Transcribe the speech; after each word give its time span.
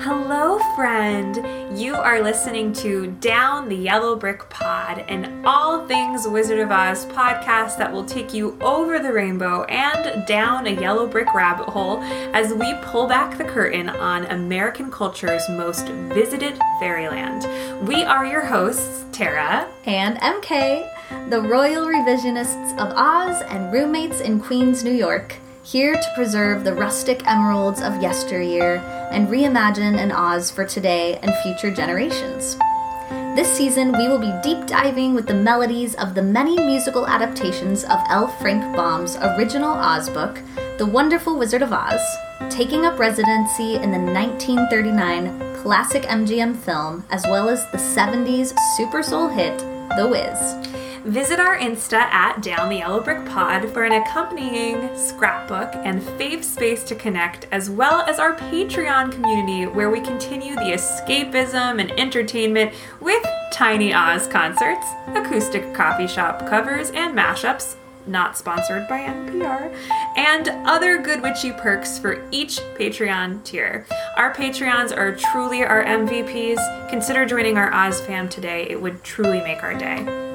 Hello, 0.00 0.60
friend. 0.76 1.36
You 1.76 1.96
are 1.96 2.22
listening 2.22 2.72
to 2.74 3.08
Down 3.20 3.68
the 3.68 3.74
Yellow 3.74 4.14
Brick 4.14 4.48
Pod, 4.48 5.04
an 5.08 5.44
all 5.44 5.88
things 5.88 6.24
Wizard 6.28 6.60
of 6.60 6.70
Oz 6.70 7.04
podcast 7.06 7.78
that 7.78 7.92
will 7.92 8.04
take 8.04 8.32
you 8.32 8.56
over 8.60 9.00
the 9.00 9.12
rainbow 9.12 9.64
and 9.64 10.24
down 10.24 10.68
a 10.68 10.80
yellow 10.80 11.08
brick 11.08 11.34
rabbit 11.34 11.68
hole 11.68 12.00
as 12.32 12.54
we 12.54 12.72
pull 12.80 13.08
back 13.08 13.36
the 13.36 13.44
curtain 13.44 13.88
on 13.88 14.26
American 14.26 14.88
culture's 14.88 15.42
most 15.48 15.88
visited 15.88 16.56
fairyland. 16.78 17.88
We 17.88 18.04
are 18.04 18.24
your 18.24 18.44
hosts, 18.44 19.04
Tara 19.10 19.68
and 19.84 20.16
MK, 20.18 21.28
the 21.28 21.42
royal 21.42 21.86
revisionists 21.86 22.72
of 22.78 22.96
Oz 22.96 23.42
and 23.48 23.72
roommates 23.72 24.20
in 24.20 24.38
Queens, 24.38 24.84
New 24.84 24.94
York 24.94 25.34
here 25.70 25.92
to 25.92 26.12
preserve 26.14 26.64
the 26.64 26.72
rustic 26.72 27.26
emeralds 27.26 27.82
of 27.82 28.00
yesteryear 28.00 28.76
and 29.12 29.28
reimagine 29.28 29.98
an 29.98 30.10
Oz 30.10 30.50
for 30.50 30.64
today 30.64 31.18
and 31.22 31.34
future 31.42 31.70
generations. 31.70 32.56
This 33.36 33.52
season, 33.52 33.92
we 33.92 34.08
will 34.08 34.18
be 34.18 34.32
deep 34.42 34.66
diving 34.66 35.14
with 35.14 35.26
the 35.26 35.34
melodies 35.34 35.94
of 35.96 36.14
the 36.14 36.22
many 36.22 36.56
musical 36.56 37.06
adaptations 37.06 37.84
of 37.84 38.00
L. 38.08 38.28
Frank 38.40 38.74
Baum's 38.74 39.16
original 39.16 39.72
Oz 39.72 40.08
book, 40.08 40.40
The 40.78 40.86
Wonderful 40.86 41.38
Wizard 41.38 41.60
of 41.60 41.72
Oz, 41.72 42.00
taking 42.48 42.86
up 42.86 42.98
residency 42.98 43.74
in 43.74 43.90
the 43.90 43.98
1939 43.98 45.54
classic 45.56 46.04
MGM 46.04 46.56
film, 46.56 47.04
as 47.10 47.24
well 47.24 47.50
as 47.50 47.70
the 47.72 47.78
70s 47.78 48.56
super 48.78 49.02
soul 49.02 49.28
hit, 49.28 49.58
The 49.98 50.08
Wiz. 50.08 50.77
Visit 51.04 51.38
our 51.38 51.56
Insta 51.56 51.94
at 51.94 52.42
Down 52.42 52.68
the 52.68 52.76
Yellow 52.76 53.00
Brick 53.00 53.24
Pod 53.26 53.70
for 53.70 53.84
an 53.84 53.92
accompanying 53.92 54.96
scrapbook 54.96 55.70
and 55.74 56.02
fave 56.02 56.42
space 56.42 56.82
to 56.84 56.94
connect, 56.94 57.46
as 57.52 57.70
well 57.70 58.02
as 58.02 58.18
our 58.18 58.34
Patreon 58.36 59.12
community 59.12 59.66
where 59.66 59.90
we 59.90 60.00
continue 60.00 60.54
the 60.54 60.72
escapism 60.72 61.80
and 61.80 61.90
entertainment 61.92 62.74
with 63.00 63.24
Tiny 63.52 63.94
Oz 63.94 64.26
concerts, 64.26 64.86
acoustic 65.08 65.72
coffee 65.72 66.08
shop 66.08 66.46
covers, 66.48 66.90
and 66.90 67.16
mashups 67.16 67.76
not 68.06 68.36
sponsored 68.36 68.88
by 68.88 69.00
NPR, 69.00 69.74
and 70.16 70.48
other 70.66 70.98
good 70.98 71.22
witchy 71.22 71.52
perks 71.52 71.98
for 71.98 72.26
each 72.30 72.58
Patreon 72.78 73.44
tier. 73.44 73.86
Our 74.16 74.34
Patreons 74.34 74.96
are 74.96 75.14
truly 75.14 75.62
our 75.62 75.84
MVPs. 75.84 76.88
Consider 76.90 77.26
joining 77.26 77.58
our 77.58 77.72
Oz 77.72 78.00
fam 78.00 78.28
today, 78.28 78.66
it 78.68 78.80
would 78.80 79.04
truly 79.04 79.40
make 79.42 79.62
our 79.62 79.74
day. 79.74 80.27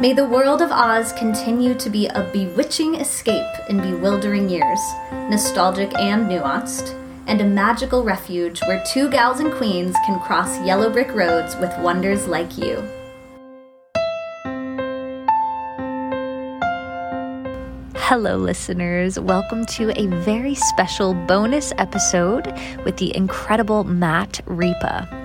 May 0.00 0.14
the 0.14 0.24
world 0.24 0.62
of 0.62 0.72
Oz 0.72 1.12
continue 1.12 1.74
to 1.74 1.90
be 1.90 2.06
a 2.06 2.22
bewitching 2.32 2.94
escape 2.94 3.44
in 3.68 3.82
bewildering 3.82 4.48
years, 4.48 4.80
nostalgic 5.28 5.92
and 5.98 6.26
nuanced, 6.26 6.98
and 7.26 7.42
a 7.42 7.44
magical 7.44 8.02
refuge 8.02 8.62
where 8.62 8.82
two 8.90 9.10
gals 9.10 9.40
and 9.40 9.52
queens 9.52 9.94
can 10.06 10.18
cross 10.18 10.58
yellow 10.64 10.88
brick 10.88 11.14
roads 11.14 11.54
with 11.56 11.78
wonders 11.80 12.26
like 12.26 12.56
you. 12.56 12.76
Hello, 17.94 18.38
listeners. 18.38 19.20
Welcome 19.20 19.66
to 19.66 19.92
a 20.00 20.06
very 20.24 20.54
special 20.54 21.12
bonus 21.12 21.74
episode 21.76 22.46
with 22.86 22.96
the 22.96 23.14
incredible 23.14 23.84
Matt 23.84 24.40
Ripa. 24.46 25.19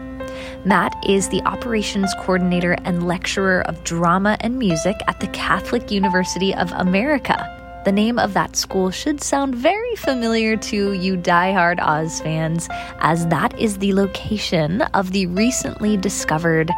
Matt 0.63 0.95
is 1.07 1.29
the 1.29 1.41
operations 1.43 2.13
coordinator 2.19 2.73
and 2.85 3.07
lecturer 3.07 3.61
of 3.67 3.83
drama 3.83 4.37
and 4.41 4.57
music 4.57 4.95
at 5.07 5.19
the 5.19 5.27
Catholic 5.27 5.91
University 5.91 6.53
of 6.55 6.71
America. 6.73 7.51
The 7.85 7.91
name 7.91 8.17
of 8.17 8.33
that 8.33 8.55
school 8.55 8.89
should 8.89 9.21
sound 9.21 9.53
very 9.53 9.95
familiar 9.95 10.57
to 10.57 10.93
you 10.93 11.15
die-hard 11.17 11.79
Oz 11.79 12.19
fans, 12.19 12.67
as 12.99 13.27
that 13.27 13.57
is 13.59 13.77
the 13.77 13.93
location 13.93 14.81
of 14.93 15.11
the 15.11 15.27
recently 15.27 15.95
discovered 15.95 16.71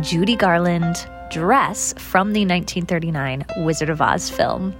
Judy 0.00 0.36
Garland 0.36 1.06
dress 1.30 1.92
from 1.98 2.32
the 2.32 2.46
1939 2.46 3.44
Wizard 3.58 3.90
of 3.90 4.00
Oz 4.00 4.30
film. 4.30 4.74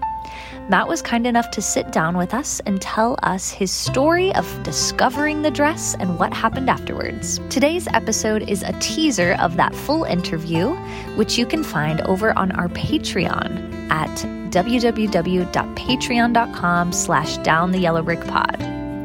Matt 0.68 0.88
was 0.88 1.00
kind 1.02 1.26
enough 1.26 1.50
to 1.50 1.60
sit 1.60 1.92
down 1.92 2.16
with 2.16 2.32
us 2.32 2.60
and 2.60 2.80
tell 2.80 3.18
us 3.22 3.50
his 3.50 3.70
story 3.70 4.34
of 4.34 4.62
discovering 4.62 5.42
the 5.42 5.50
dress 5.50 5.94
and 6.00 6.18
what 6.18 6.32
happened 6.32 6.70
afterwards. 6.70 7.38
Today's 7.50 7.86
episode 7.88 8.48
is 8.48 8.62
a 8.62 8.72
teaser 8.80 9.36
of 9.40 9.56
that 9.56 9.74
full 9.74 10.04
interview, 10.04 10.70
which 11.16 11.36
you 11.36 11.44
can 11.44 11.62
find 11.62 12.00
over 12.02 12.32
on 12.38 12.50
our 12.52 12.68
Patreon 12.68 13.90
at 13.90 14.08
www.patreon.com 14.50 16.92
slash 16.92 17.36
down 17.38 17.72
the 17.72 17.78
yellow 17.78 18.02
brick 18.02 18.26
pod. 18.26 18.56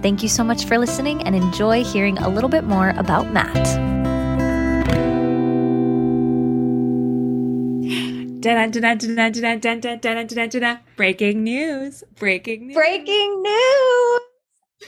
Thank 0.01 0.23
you 0.23 0.29
so 0.29 0.45
much 0.45 0.63
for 0.63 0.77
listening 0.77 1.23
and 1.23 1.35
enjoy 1.35 1.83
hearing 1.83 2.17
a 2.19 2.29
little 2.29 2.49
bit 2.49 2.63
more 2.63 2.91
about 2.91 3.33
Matt. 3.33 3.67
Breaking 10.95 11.43
news. 11.43 12.05
Breaking 12.15 12.67
news. 12.67 12.75
Breaking 12.75 13.41
news. 13.41 14.21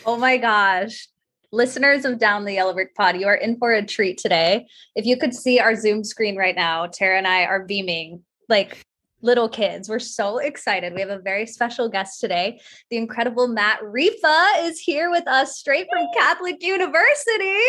Oh 0.06 0.16
my 0.18 0.38
gosh. 0.38 1.10
Listeners 1.52 2.06
of 2.06 2.18
Down 2.18 2.46
the 2.46 2.54
Yellow 2.54 2.74
Brick 2.74 2.96
Pod, 2.96 3.20
you 3.20 3.28
are 3.28 3.36
in 3.36 3.58
for 3.58 3.74
a 3.74 3.86
treat 3.86 4.18
today. 4.18 4.68
If 4.96 5.06
you 5.06 5.18
could 5.18 5.34
see 5.34 5.60
our 5.60 5.76
Zoom 5.76 6.06
screen 6.06 6.38
right 6.38 6.56
now, 6.56 6.88
Tara 6.88 7.18
and 7.18 7.28
I 7.28 7.44
are 7.44 7.66
beaming 7.66 8.24
like 8.48 8.86
little 9.22 9.50
kids. 9.50 9.90
We're 9.90 10.00
so 10.00 10.38
excited. 10.38 10.94
We 10.94 11.02
have 11.02 11.10
a 11.10 11.20
very 11.20 11.46
special 11.46 11.90
guest 11.90 12.22
today. 12.22 12.62
The 12.90 12.96
incredible 12.96 13.50
Matt 13.50 13.84
Ripa 13.84 14.46
is 14.60 14.80
here 14.80 15.12
with 15.12 15.28
us 15.28 15.58
straight 15.58 15.88
from 15.92 16.08
Catholic 16.16 16.64
University 16.64 17.60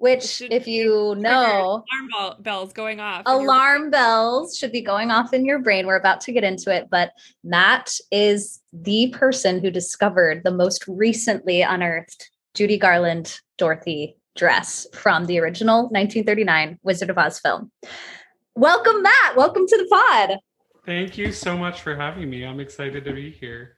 which 0.00 0.40
if 0.50 0.66
you 0.66 1.14
know 1.18 1.84
alarm 2.10 2.36
bells 2.40 2.72
going 2.72 3.00
off 3.00 3.22
alarm 3.26 3.90
bells 3.90 4.56
should 4.56 4.72
be 4.72 4.80
going 4.80 5.10
off 5.10 5.34
in 5.34 5.44
your 5.44 5.58
brain. 5.58 5.86
We're 5.86 5.96
about 5.96 6.22
to 6.22 6.32
get 6.32 6.42
into 6.42 6.74
it 6.74 6.88
but 6.90 7.12
matt 7.44 7.92
is 8.10 8.60
the 8.72 9.14
person 9.16 9.60
who 9.60 9.70
discovered 9.70 10.42
the 10.42 10.50
most 10.50 10.84
recently 10.88 11.60
unearthed 11.60 12.30
judy 12.54 12.78
garland 12.78 13.38
dorothy 13.58 14.16
dress 14.36 14.86
from 14.94 15.26
the 15.26 15.38
original 15.38 15.82
1939 15.82 16.78
wizard 16.82 17.10
of 17.10 17.18
oz 17.18 17.38
film. 17.38 17.70
Welcome 18.54 19.02
matt. 19.02 19.36
Welcome 19.36 19.66
to 19.66 19.76
the 19.76 19.86
pod. 19.86 20.38
Thank 20.86 21.18
you 21.18 21.30
so 21.30 21.58
much 21.58 21.82
for 21.82 21.94
having 21.94 22.30
me. 22.30 22.44
I'm 22.44 22.58
excited 22.58 23.04
to 23.04 23.12
be 23.12 23.30
here 23.30 23.76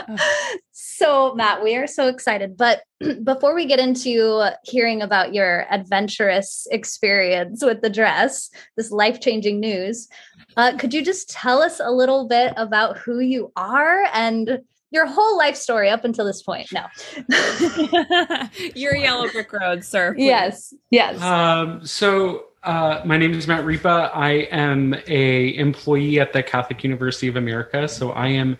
so, 0.72 1.34
Matt, 1.34 1.62
we 1.62 1.76
are 1.76 1.86
so 1.86 2.08
excited. 2.08 2.56
But 2.56 2.82
before 3.24 3.54
we 3.54 3.66
get 3.66 3.78
into 3.78 4.50
hearing 4.64 5.02
about 5.02 5.34
your 5.34 5.66
adventurous 5.70 6.66
experience 6.70 7.64
with 7.64 7.80
the 7.82 7.90
dress, 7.90 8.50
this 8.76 8.90
life 8.90 9.20
changing 9.20 9.60
news, 9.60 10.08
uh, 10.56 10.76
could 10.76 10.92
you 10.92 11.04
just 11.04 11.30
tell 11.30 11.62
us 11.62 11.80
a 11.80 11.90
little 11.90 12.28
bit 12.28 12.52
about 12.56 12.98
who 12.98 13.20
you 13.20 13.52
are 13.56 14.04
and 14.12 14.60
your 14.90 15.06
whole 15.06 15.38
life 15.38 15.56
story 15.56 15.88
up 15.88 16.04
until 16.04 16.26
this 16.26 16.42
point? 16.42 16.70
No. 16.72 16.84
your 18.74 18.94
yellow 18.94 19.28
brick 19.30 19.52
road, 19.52 19.84
sir. 19.84 20.14
Please. 20.14 20.26
Yes. 20.26 20.74
Yes. 20.90 21.20
Um, 21.20 21.86
so, 21.86 22.44
uh, 22.62 23.02
my 23.04 23.16
name 23.16 23.34
is 23.34 23.48
Matt 23.48 23.64
Ripa. 23.64 24.10
I 24.14 24.46
am 24.50 24.94
a 25.08 25.56
employee 25.56 26.20
at 26.20 26.32
the 26.32 26.42
Catholic 26.42 26.84
University 26.84 27.26
of 27.26 27.34
America. 27.34 27.88
So 27.88 28.12
I 28.12 28.28
am 28.28 28.56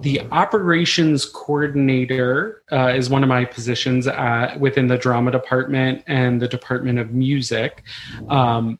the 0.00 0.20
operations 0.30 1.24
coordinator 1.24 2.62
uh, 2.70 2.88
is 2.88 3.08
one 3.08 3.22
of 3.22 3.28
my 3.30 3.46
positions 3.46 4.06
at, 4.06 4.60
within 4.60 4.88
the 4.88 4.98
drama 4.98 5.30
department 5.30 6.04
and 6.06 6.40
the 6.40 6.48
department 6.48 6.98
of 6.98 7.12
music. 7.12 7.82
Um, 8.28 8.78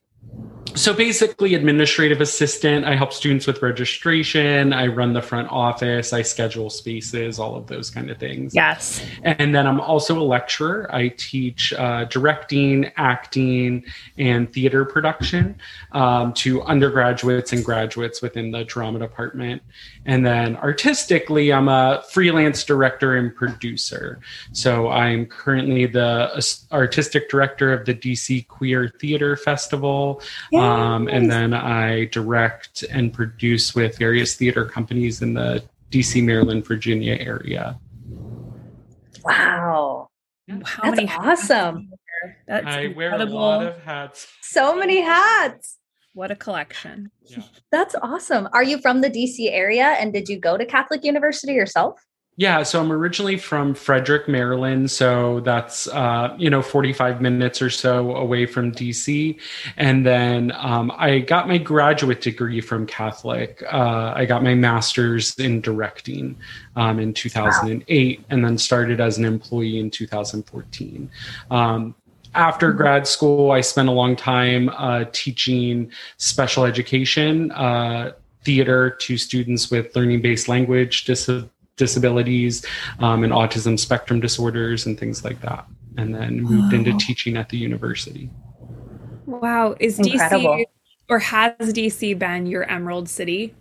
so 0.74 0.94
basically 0.94 1.54
administrative 1.54 2.20
assistant 2.20 2.84
i 2.84 2.94
help 2.94 3.12
students 3.12 3.46
with 3.46 3.60
registration 3.60 4.72
i 4.72 4.86
run 4.86 5.12
the 5.12 5.22
front 5.22 5.48
office 5.50 6.12
i 6.12 6.22
schedule 6.22 6.70
spaces 6.70 7.38
all 7.38 7.56
of 7.56 7.66
those 7.66 7.90
kind 7.90 8.10
of 8.10 8.18
things. 8.18 8.54
Yes. 8.54 9.04
And 9.22 9.54
then 9.54 9.66
i'm 9.66 9.80
also 9.80 10.18
a 10.18 10.22
lecturer. 10.22 10.88
I 10.94 11.08
teach 11.08 11.72
uh, 11.72 12.04
directing 12.04 12.92
acting 12.96 13.84
and 14.18 14.52
theater 14.52 14.84
production 14.84 15.58
um, 15.92 16.32
to 16.34 16.62
undergraduates 16.62 17.52
and 17.52 17.64
graduates 17.64 18.22
within 18.22 18.50
the 18.50 18.64
drama 18.64 18.98
department. 19.00 19.62
And 20.06 20.24
then 20.24 20.56
artistically 20.56 21.52
i'm 21.52 21.68
a 21.68 22.02
freelance 22.10 22.64
director 22.64 23.16
and 23.16 23.34
producer. 23.34 24.20
So 24.52 24.88
i'm 24.88 25.26
currently 25.26 25.86
the 25.86 26.42
artistic 26.72 27.28
director 27.28 27.72
of 27.72 27.86
the 27.86 27.94
dc 27.94 28.46
queer 28.48 28.88
theater 29.00 29.36
festival 29.36 30.22
um, 30.54 31.08
and 31.08 31.30
then 31.30 31.54
I 31.54 32.06
direct 32.06 32.82
and 32.84 33.12
produce 33.12 33.74
with 33.74 33.98
various 33.98 34.34
theater 34.34 34.64
companies 34.64 35.22
in 35.22 35.34
the 35.34 35.62
DC, 35.90 36.22
Maryland, 36.24 36.66
Virginia 36.66 37.14
area. 37.14 37.78
Wow. 39.24 40.08
How 40.64 40.82
That's 40.82 40.96
many 40.96 41.10
awesome. 41.10 41.90
That's 42.46 42.66
I 42.66 42.80
incredible. 42.82 42.96
wear 42.96 43.14
a 43.22 43.24
lot 43.26 43.66
of 43.66 43.78
hats. 43.82 44.26
So 44.42 44.76
many 44.76 45.00
hats. 45.00 45.78
What 46.12 46.30
a 46.30 46.36
collection. 46.36 47.10
Yeah. 47.22 47.42
That's 47.70 47.94
awesome. 48.02 48.48
Are 48.52 48.64
you 48.64 48.78
from 48.78 49.00
the 49.00 49.10
DC 49.10 49.50
area 49.50 49.96
and 50.00 50.12
did 50.12 50.28
you 50.28 50.38
go 50.38 50.56
to 50.56 50.66
Catholic 50.66 51.04
University 51.04 51.52
yourself? 51.52 52.04
Yeah, 52.40 52.62
so 52.62 52.80
I'm 52.80 52.90
originally 52.90 53.36
from 53.36 53.74
Frederick, 53.74 54.26
Maryland. 54.26 54.90
So 54.90 55.40
that's, 55.40 55.86
uh, 55.88 56.34
you 56.38 56.48
know, 56.48 56.62
45 56.62 57.20
minutes 57.20 57.60
or 57.60 57.68
so 57.68 58.16
away 58.16 58.46
from 58.46 58.72
DC. 58.72 59.38
And 59.76 60.06
then 60.06 60.50
um, 60.56 60.90
I 60.96 61.18
got 61.18 61.48
my 61.48 61.58
graduate 61.58 62.22
degree 62.22 62.62
from 62.62 62.86
Catholic. 62.86 63.62
Uh, 63.70 64.14
I 64.16 64.24
got 64.24 64.42
my 64.42 64.54
master's 64.54 65.38
in 65.38 65.60
directing 65.60 66.34
um, 66.76 66.98
in 66.98 67.12
2008 67.12 68.18
wow. 68.18 68.24
and 68.30 68.42
then 68.42 68.56
started 68.56 69.02
as 69.02 69.18
an 69.18 69.26
employee 69.26 69.78
in 69.78 69.90
2014. 69.90 71.10
Um, 71.50 71.94
after 72.34 72.72
grad 72.72 73.06
school, 73.06 73.50
I 73.50 73.60
spent 73.60 73.90
a 73.90 73.92
long 73.92 74.16
time 74.16 74.70
uh, 74.70 75.04
teaching 75.12 75.92
special 76.16 76.64
education 76.64 77.50
uh, 77.50 78.12
theater 78.44 78.88
to 78.88 79.18
students 79.18 79.70
with 79.70 79.94
learning 79.94 80.22
based 80.22 80.48
language 80.48 81.04
disabilities 81.04 81.50
disabilities 81.80 82.64
um, 83.00 83.24
and 83.24 83.32
autism 83.32 83.76
spectrum 83.76 84.20
disorders 84.20 84.86
and 84.86 85.00
things 85.00 85.24
like 85.24 85.40
that. 85.40 85.66
And 85.96 86.14
then 86.14 86.42
moved 86.42 86.72
wow. 86.72 86.78
into 86.78 86.96
teaching 86.98 87.36
at 87.36 87.48
the 87.48 87.56
university. 87.56 88.30
Wow. 89.26 89.74
Is 89.80 89.98
Incredible. 89.98 90.58
DC 90.58 90.64
or 91.08 91.18
has 91.18 91.72
DC 91.72 92.16
been 92.16 92.46
your 92.46 92.62
Emerald 92.70 93.08
City? 93.08 93.54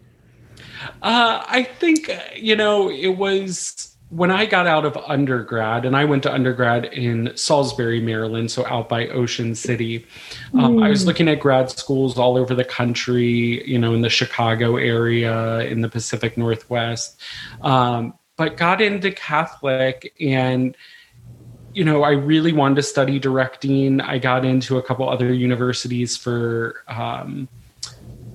Uh, 1.02 1.44
I 1.48 1.64
think, 1.64 2.12
you 2.36 2.56
know, 2.56 2.92
it 2.92 3.18
was 3.18 3.89
when 4.10 4.32
I 4.32 4.48
got 4.48 4.66
out 4.66 4.86
of 4.86 4.98
undergrad, 4.98 5.86
and 5.86 5.96
I 5.96 6.06
went 6.06 6.24
to 6.24 6.34
undergrad 6.34 6.86
in 6.86 7.32
Salisbury, 7.36 8.02
Maryland, 8.02 8.50
so 8.50 8.66
out 8.66 8.90
by 8.90 9.08
Ocean 9.10 9.54
City, 9.54 10.06
um, 10.54 10.78
mm. 10.78 10.84
I 10.84 10.90
was 10.90 11.02
hmm. 11.02 11.08
looking 11.08 11.28
at 11.28 11.40
grad 11.40 11.70
schools 11.70 12.18
all 12.18 12.36
over 12.36 12.56
the 12.56 12.64
country, 12.64 13.68
you 13.70 13.78
know, 13.78 13.94
in 13.94 14.02
the 14.02 14.10
Chicago 14.10 14.78
area, 14.78 15.60
in 15.62 15.82
the 15.82 15.90
Pacific 15.90 16.38
Northwest, 16.38 17.22
um, 17.62 18.16
but 18.36 18.58
got 18.58 18.82
into 18.82 19.12
Catholic 19.12 20.14
and 20.20 20.76
you 21.72 21.86
know, 21.86 22.02
I 22.02 22.12
really 22.12 22.52
wanted 22.52 22.76
to 22.76 22.84
study 22.84 23.20
directing. 23.20 24.02
I 24.02 24.18
got 24.18 24.44
into 24.44 24.80
a 24.80 24.84
couple 24.84 25.08
other 25.08 25.32
universities 25.32 26.18
for 26.18 26.84
um, 26.88 27.48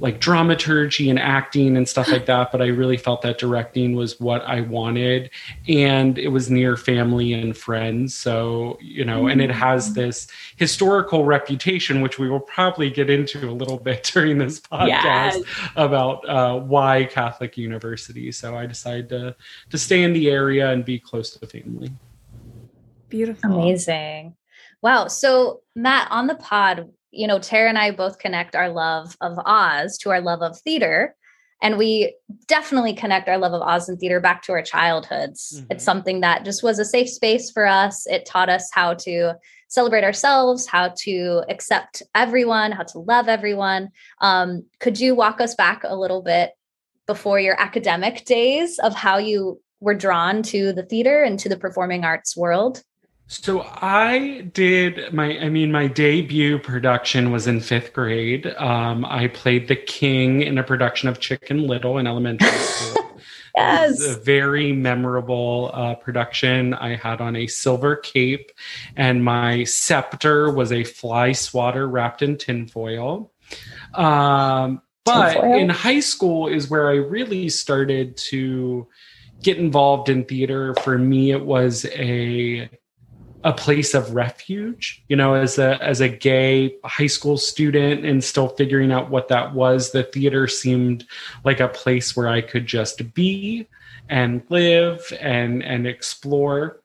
like 0.04 0.20
dramaturgy 0.20 1.08
and 1.08 1.18
acting 1.18 1.76
and 1.76 1.88
stuff 1.88 2.12
like 2.12 2.26
that 2.26 2.52
but 2.52 2.60
i 2.60 2.66
really 2.66 2.98
felt 2.98 3.22
that 3.22 3.38
directing 3.38 3.96
was 3.96 4.20
what 4.20 4.42
i 4.42 4.60
wanted. 4.60 5.30
And 5.68 6.18
it 6.18 6.28
was 6.28 6.50
near 6.50 6.76
family 6.76 7.32
and 7.32 7.56
friends. 7.56 8.14
So 8.14 8.78
you 8.80 9.04
know 9.04 9.28
and 9.28 9.40
it 9.40 9.50
has 9.50 9.90
mm. 9.90 9.94
this 9.94 10.26
historical 10.56 11.24
reputation 11.24 12.00
which 12.00 12.18
we 12.18 12.28
will 12.28 12.40
probably 12.40 12.90
get 12.90 13.08
into 13.08 13.48
a 13.48 13.52
little 13.52 13.78
bit 13.78 14.04
during 14.12 14.38
this 14.38 14.60
podcast 14.60 14.86
yes. 14.86 15.42
about 15.76 16.28
uh, 16.28 16.58
why 16.58 17.04
catholic 17.04 17.56
university. 17.56 18.30
So 18.32 18.56
i 18.56 18.66
decided 18.66 19.08
to 19.10 19.36
to 19.70 19.78
stay 19.78 20.02
in 20.02 20.12
the 20.12 20.30
area 20.30 20.70
and 20.70 20.84
be 20.84 20.98
close 20.98 21.30
to 21.30 21.46
family. 21.46 21.90
Beautiful. 23.08 23.52
Amazing. 23.52 24.34
Wow. 24.82 25.08
So 25.08 25.62
matt 25.74 26.08
on 26.10 26.26
the 26.26 26.34
pod 26.34 26.90
you 27.14 27.26
know, 27.26 27.38
Tara 27.38 27.68
and 27.68 27.78
I 27.78 27.90
both 27.90 28.18
connect 28.18 28.56
our 28.56 28.68
love 28.68 29.16
of 29.20 29.38
Oz 29.44 29.98
to 29.98 30.10
our 30.10 30.20
love 30.20 30.42
of 30.42 30.58
theater. 30.58 31.14
And 31.62 31.78
we 31.78 32.14
definitely 32.46 32.92
connect 32.92 33.28
our 33.28 33.38
love 33.38 33.54
of 33.54 33.62
Oz 33.62 33.88
and 33.88 33.98
theater 33.98 34.20
back 34.20 34.42
to 34.42 34.52
our 34.52 34.62
childhoods. 34.62 35.54
Mm-hmm. 35.56 35.72
It's 35.72 35.84
something 35.84 36.20
that 36.20 36.44
just 36.44 36.62
was 36.62 36.78
a 36.78 36.84
safe 36.84 37.08
space 37.08 37.50
for 37.50 37.66
us. 37.66 38.06
It 38.06 38.26
taught 38.26 38.50
us 38.50 38.68
how 38.72 38.94
to 38.94 39.34
celebrate 39.68 40.04
ourselves, 40.04 40.66
how 40.66 40.92
to 40.98 41.42
accept 41.48 42.02
everyone, 42.14 42.72
how 42.72 42.82
to 42.82 42.98
love 42.98 43.28
everyone. 43.28 43.90
Um, 44.20 44.64
could 44.78 45.00
you 45.00 45.14
walk 45.14 45.40
us 45.40 45.54
back 45.54 45.82
a 45.84 45.96
little 45.96 46.22
bit 46.22 46.50
before 47.06 47.40
your 47.40 47.60
academic 47.60 48.24
days 48.24 48.78
of 48.78 48.94
how 48.94 49.18
you 49.18 49.60
were 49.80 49.94
drawn 49.94 50.42
to 50.42 50.72
the 50.72 50.82
theater 50.82 51.22
and 51.22 51.38
to 51.38 51.48
the 51.48 51.56
performing 51.56 52.04
arts 52.04 52.36
world? 52.36 52.82
So 53.26 53.62
I 53.62 54.42
did 54.52 55.12
my, 55.12 55.38
I 55.38 55.48
mean, 55.48 55.72
my 55.72 55.86
debut 55.86 56.58
production 56.58 57.32
was 57.32 57.46
in 57.46 57.60
fifth 57.60 57.92
grade. 57.94 58.46
Um, 58.58 59.04
I 59.06 59.28
played 59.28 59.68
the 59.68 59.76
king 59.76 60.42
in 60.42 60.58
a 60.58 60.62
production 60.62 61.08
of 61.08 61.20
Chicken 61.20 61.66
Little 61.66 61.96
in 61.98 62.06
elementary 62.06 62.48
school. 62.58 63.20
yes. 63.56 64.04
a 64.04 64.20
very 64.20 64.72
memorable 64.72 65.70
uh, 65.72 65.94
production. 65.94 66.74
I 66.74 66.96
had 66.96 67.22
on 67.22 67.34
a 67.34 67.46
silver 67.46 67.96
cape, 67.96 68.50
and 68.94 69.24
my 69.24 69.64
scepter 69.64 70.50
was 70.50 70.70
a 70.70 70.84
fly 70.84 71.32
swatter 71.32 71.88
wrapped 71.88 72.20
in 72.20 72.36
tinfoil. 72.36 73.32
Um, 73.94 74.82
but 75.06 75.32
tinfoil? 75.32 75.58
in 75.58 75.70
high 75.70 76.00
school 76.00 76.48
is 76.48 76.68
where 76.68 76.90
I 76.90 76.96
really 76.96 77.48
started 77.48 78.18
to 78.18 78.86
get 79.42 79.56
involved 79.56 80.10
in 80.10 80.24
theater. 80.24 80.74
For 80.74 80.98
me, 80.98 81.30
it 81.30 81.44
was 81.44 81.86
a 81.86 82.68
a 83.44 83.52
place 83.52 83.92
of 83.94 84.14
refuge 84.14 85.04
you 85.08 85.14
know 85.14 85.34
as 85.34 85.58
a 85.58 85.80
as 85.82 86.00
a 86.00 86.08
gay 86.08 86.74
high 86.84 87.06
school 87.06 87.36
student 87.36 88.04
and 88.04 88.24
still 88.24 88.48
figuring 88.48 88.90
out 88.90 89.10
what 89.10 89.28
that 89.28 89.54
was 89.54 89.92
the 89.92 90.02
theater 90.02 90.48
seemed 90.48 91.06
like 91.44 91.60
a 91.60 91.68
place 91.68 92.16
where 92.16 92.28
i 92.28 92.40
could 92.40 92.66
just 92.66 93.14
be 93.14 93.66
and 94.08 94.42
live 94.48 95.00
and 95.20 95.62
and 95.62 95.86
explore 95.86 96.80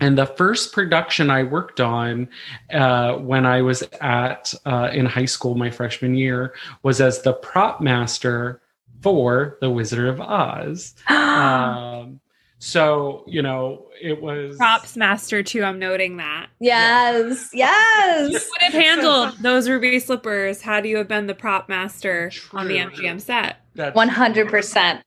and 0.00 0.18
the 0.18 0.26
first 0.26 0.72
production 0.72 1.30
I 1.30 1.44
worked 1.44 1.80
on 1.80 2.28
uh, 2.72 3.14
when 3.14 3.46
I 3.46 3.62
was 3.62 3.82
at 4.00 4.52
uh, 4.64 4.90
in 4.92 5.06
high 5.06 5.24
school, 5.26 5.54
my 5.54 5.70
freshman 5.70 6.14
year, 6.14 6.54
was 6.82 7.00
as 7.00 7.22
the 7.22 7.34
prop 7.34 7.80
master 7.80 8.60
for 9.02 9.58
The 9.60 9.70
Wizard 9.70 10.08
of 10.08 10.20
Oz. 10.20 10.94
um, 11.08 12.20
so, 12.64 13.24
you 13.26 13.42
know, 13.42 13.84
it 14.00 14.22
was 14.22 14.56
props 14.56 14.96
master 14.96 15.42
too. 15.42 15.62
I'm 15.62 15.78
noting 15.78 16.16
that. 16.16 16.46
Yes, 16.60 17.50
yes. 17.52 18.30
You 18.30 18.38
would 18.38 18.62
have 18.62 18.72
handled 18.72 19.36
those 19.42 19.68
ruby 19.68 19.98
slippers 19.98 20.62
had 20.62 20.86
you 20.86 20.96
have 20.96 21.06
been 21.06 21.26
the 21.26 21.34
prop 21.34 21.68
master 21.68 22.30
True. 22.30 22.60
on 22.60 22.68
the 22.68 22.78
MGM 22.78 23.20
set. 23.20 23.58
One 23.92 24.08
hundred 24.08 24.48
percent. 24.48 25.02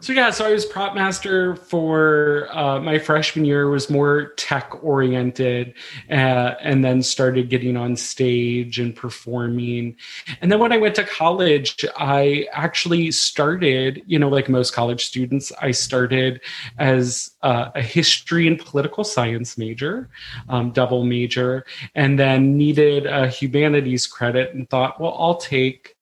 So 0.00 0.12
yeah, 0.12 0.30
so 0.30 0.46
I 0.46 0.52
was 0.52 0.64
prop 0.64 0.94
master 0.94 1.56
for 1.56 2.48
uh, 2.52 2.80
my 2.80 3.00
freshman 3.00 3.44
year. 3.44 3.68
Was 3.68 3.90
more 3.90 4.28
tech 4.36 4.84
oriented, 4.84 5.74
uh, 6.08 6.54
and 6.62 6.84
then 6.84 7.02
started 7.02 7.50
getting 7.50 7.76
on 7.76 7.96
stage 7.96 8.78
and 8.78 8.94
performing. 8.94 9.96
And 10.40 10.52
then 10.52 10.60
when 10.60 10.72
I 10.72 10.78
went 10.78 10.94
to 10.96 11.04
college, 11.04 11.84
I 11.96 12.46
actually 12.52 13.10
started, 13.10 14.02
you 14.06 14.20
know, 14.20 14.28
like 14.28 14.48
most 14.48 14.72
college 14.72 15.04
students, 15.04 15.50
I 15.60 15.72
started 15.72 16.42
as 16.78 17.32
uh, 17.42 17.70
a 17.74 17.82
history 17.82 18.46
and 18.46 18.58
political 18.58 19.02
science 19.02 19.58
major, 19.58 20.10
um, 20.48 20.70
double 20.70 21.04
major, 21.04 21.66
and 21.96 22.18
then 22.18 22.56
needed 22.56 23.06
a 23.06 23.26
humanities 23.26 24.06
credit 24.06 24.54
and 24.54 24.70
thought, 24.70 25.00
well, 25.00 25.16
I'll 25.18 25.38
take 25.38 25.96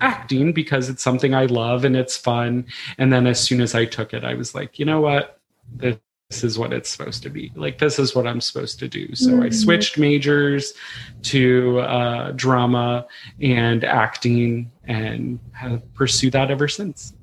acting 0.00 0.52
because 0.52 0.88
it's 0.88 1.02
something 1.02 1.34
I 1.34 1.46
love 1.46 1.84
and 1.84 1.96
it's 1.96 2.16
fun. 2.16 2.66
And 2.98 3.12
then 3.12 3.26
as 3.26 3.40
soon 3.40 3.60
as 3.60 3.74
I 3.74 3.84
took 3.84 4.14
it, 4.14 4.24
I 4.24 4.34
was 4.34 4.54
like, 4.54 4.78
you 4.78 4.84
know 4.84 5.00
what? 5.00 5.40
This 5.74 5.98
is 6.30 6.58
what 6.58 6.72
it's 6.72 6.88
supposed 6.88 7.22
to 7.22 7.30
be. 7.30 7.52
Like, 7.54 7.78
this 7.78 7.98
is 7.98 8.14
what 8.14 8.26
I'm 8.26 8.40
supposed 8.40 8.78
to 8.80 8.88
do. 8.88 9.14
So 9.14 9.30
mm-hmm. 9.30 9.42
I 9.44 9.50
switched 9.50 9.98
majors 9.98 10.74
to 11.22 11.80
uh, 11.80 12.32
drama 12.32 13.06
and 13.40 13.84
acting 13.84 14.70
and 14.84 15.38
have 15.52 15.82
pursued 15.94 16.32
that 16.32 16.50
ever 16.50 16.68
since. 16.68 17.14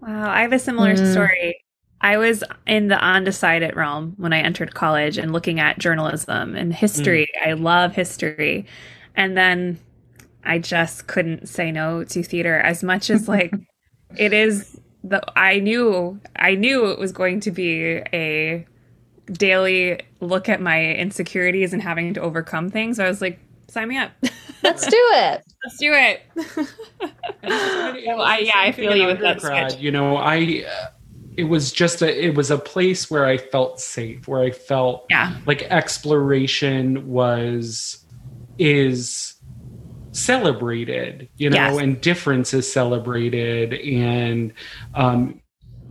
Wow. 0.00 0.30
I 0.30 0.42
have 0.42 0.52
a 0.52 0.58
similar 0.58 0.94
mm. 0.94 1.12
story. 1.12 1.64
I 2.00 2.16
was 2.16 2.42
in 2.66 2.88
the 2.88 3.00
undecided 3.00 3.76
realm 3.76 4.14
when 4.16 4.32
I 4.32 4.40
entered 4.40 4.74
college 4.74 5.18
and 5.18 5.32
looking 5.32 5.60
at 5.60 5.78
journalism 5.78 6.56
and 6.56 6.74
history. 6.74 7.28
Mm. 7.40 7.48
I 7.48 7.52
love 7.52 7.94
history. 7.94 8.66
And 9.14 9.36
then 9.36 9.78
I 10.44 10.58
just 10.58 11.06
couldn't 11.06 11.48
say 11.48 11.70
no 11.70 12.04
to 12.04 12.22
theater 12.22 12.58
as 12.58 12.82
much 12.82 13.10
as 13.10 13.28
like 13.28 13.52
it 14.16 14.32
is 14.32 14.78
the 15.04 15.22
I 15.38 15.58
knew 15.58 16.20
I 16.36 16.54
knew 16.54 16.90
it 16.90 16.98
was 16.98 17.12
going 17.12 17.40
to 17.40 17.50
be 17.50 18.02
a 18.12 18.66
daily 19.30 20.00
look 20.20 20.48
at 20.48 20.60
my 20.60 20.92
insecurities 20.94 21.72
and 21.72 21.82
having 21.82 22.14
to 22.14 22.20
overcome 22.20 22.70
things. 22.70 22.98
I 22.98 23.08
was 23.08 23.20
like, 23.20 23.38
sign 23.68 23.88
me 23.88 23.98
up. 23.98 24.10
Let's 24.62 24.86
do 24.86 24.96
it. 24.96 25.44
Let's 25.64 25.78
do 25.78 25.92
it. 25.92 26.22
I, 27.44 28.38
yeah, 28.44 28.52
I 28.56 28.72
feel 28.72 28.94
you 28.94 29.06
with 29.06 29.20
that 29.20 29.40
sketch. 29.40 29.78
You 29.78 29.90
know, 29.90 30.16
I 30.16 30.64
uh, 30.68 30.90
it 31.36 31.44
was 31.44 31.72
just 31.72 32.02
a 32.02 32.24
it 32.26 32.34
was 32.34 32.50
a 32.50 32.58
place 32.58 33.10
where 33.10 33.26
I 33.26 33.38
felt 33.38 33.80
safe, 33.80 34.28
where 34.28 34.42
I 34.42 34.50
felt 34.50 35.06
yeah. 35.10 35.36
like 35.46 35.62
exploration 35.62 37.08
was 37.08 38.04
is 38.58 39.31
celebrated 40.12 41.28
you 41.36 41.50
know 41.50 41.56
yes. 41.56 41.78
and 41.78 42.00
difference 42.00 42.52
is 42.52 42.70
celebrated 42.70 43.74
and 43.74 44.52
um 44.94 45.40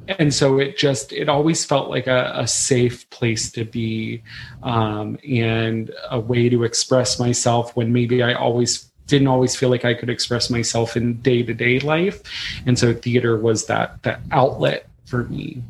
and 0.07 0.33
so 0.33 0.59
it 0.59 0.77
just 0.77 1.11
it 1.11 1.27
always 1.29 1.65
felt 1.65 1.89
like 1.89 2.07
a, 2.07 2.31
a 2.35 2.47
safe 2.47 3.09
place 3.09 3.51
to 3.51 3.65
be 3.65 4.21
um 4.63 5.17
and 5.27 5.91
a 6.09 6.19
way 6.19 6.49
to 6.49 6.63
express 6.63 7.19
myself 7.19 7.75
when 7.75 7.91
maybe 7.91 8.21
i 8.21 8.33
always 8.33 8.91
didn't 9.07 9.27
always 9.27 9.55
feel 9.55 9.69
like 9.69 9.85
i 9.85 9.93
could 9.93 10.09
express 10.09 10.49
myself 10.49 10.95
in 10.95 11.19
day-to-day 11.21 11.79
life 11.79 12.21
and 12.65 12.77
so 12.77 12.93
theater 12.93 13.37
was 13.37 13.65
that 13.65 14.01
that 14.03 14.21
outlet 14.31 14.87
for 15.05 15.23
me 15.25 15.63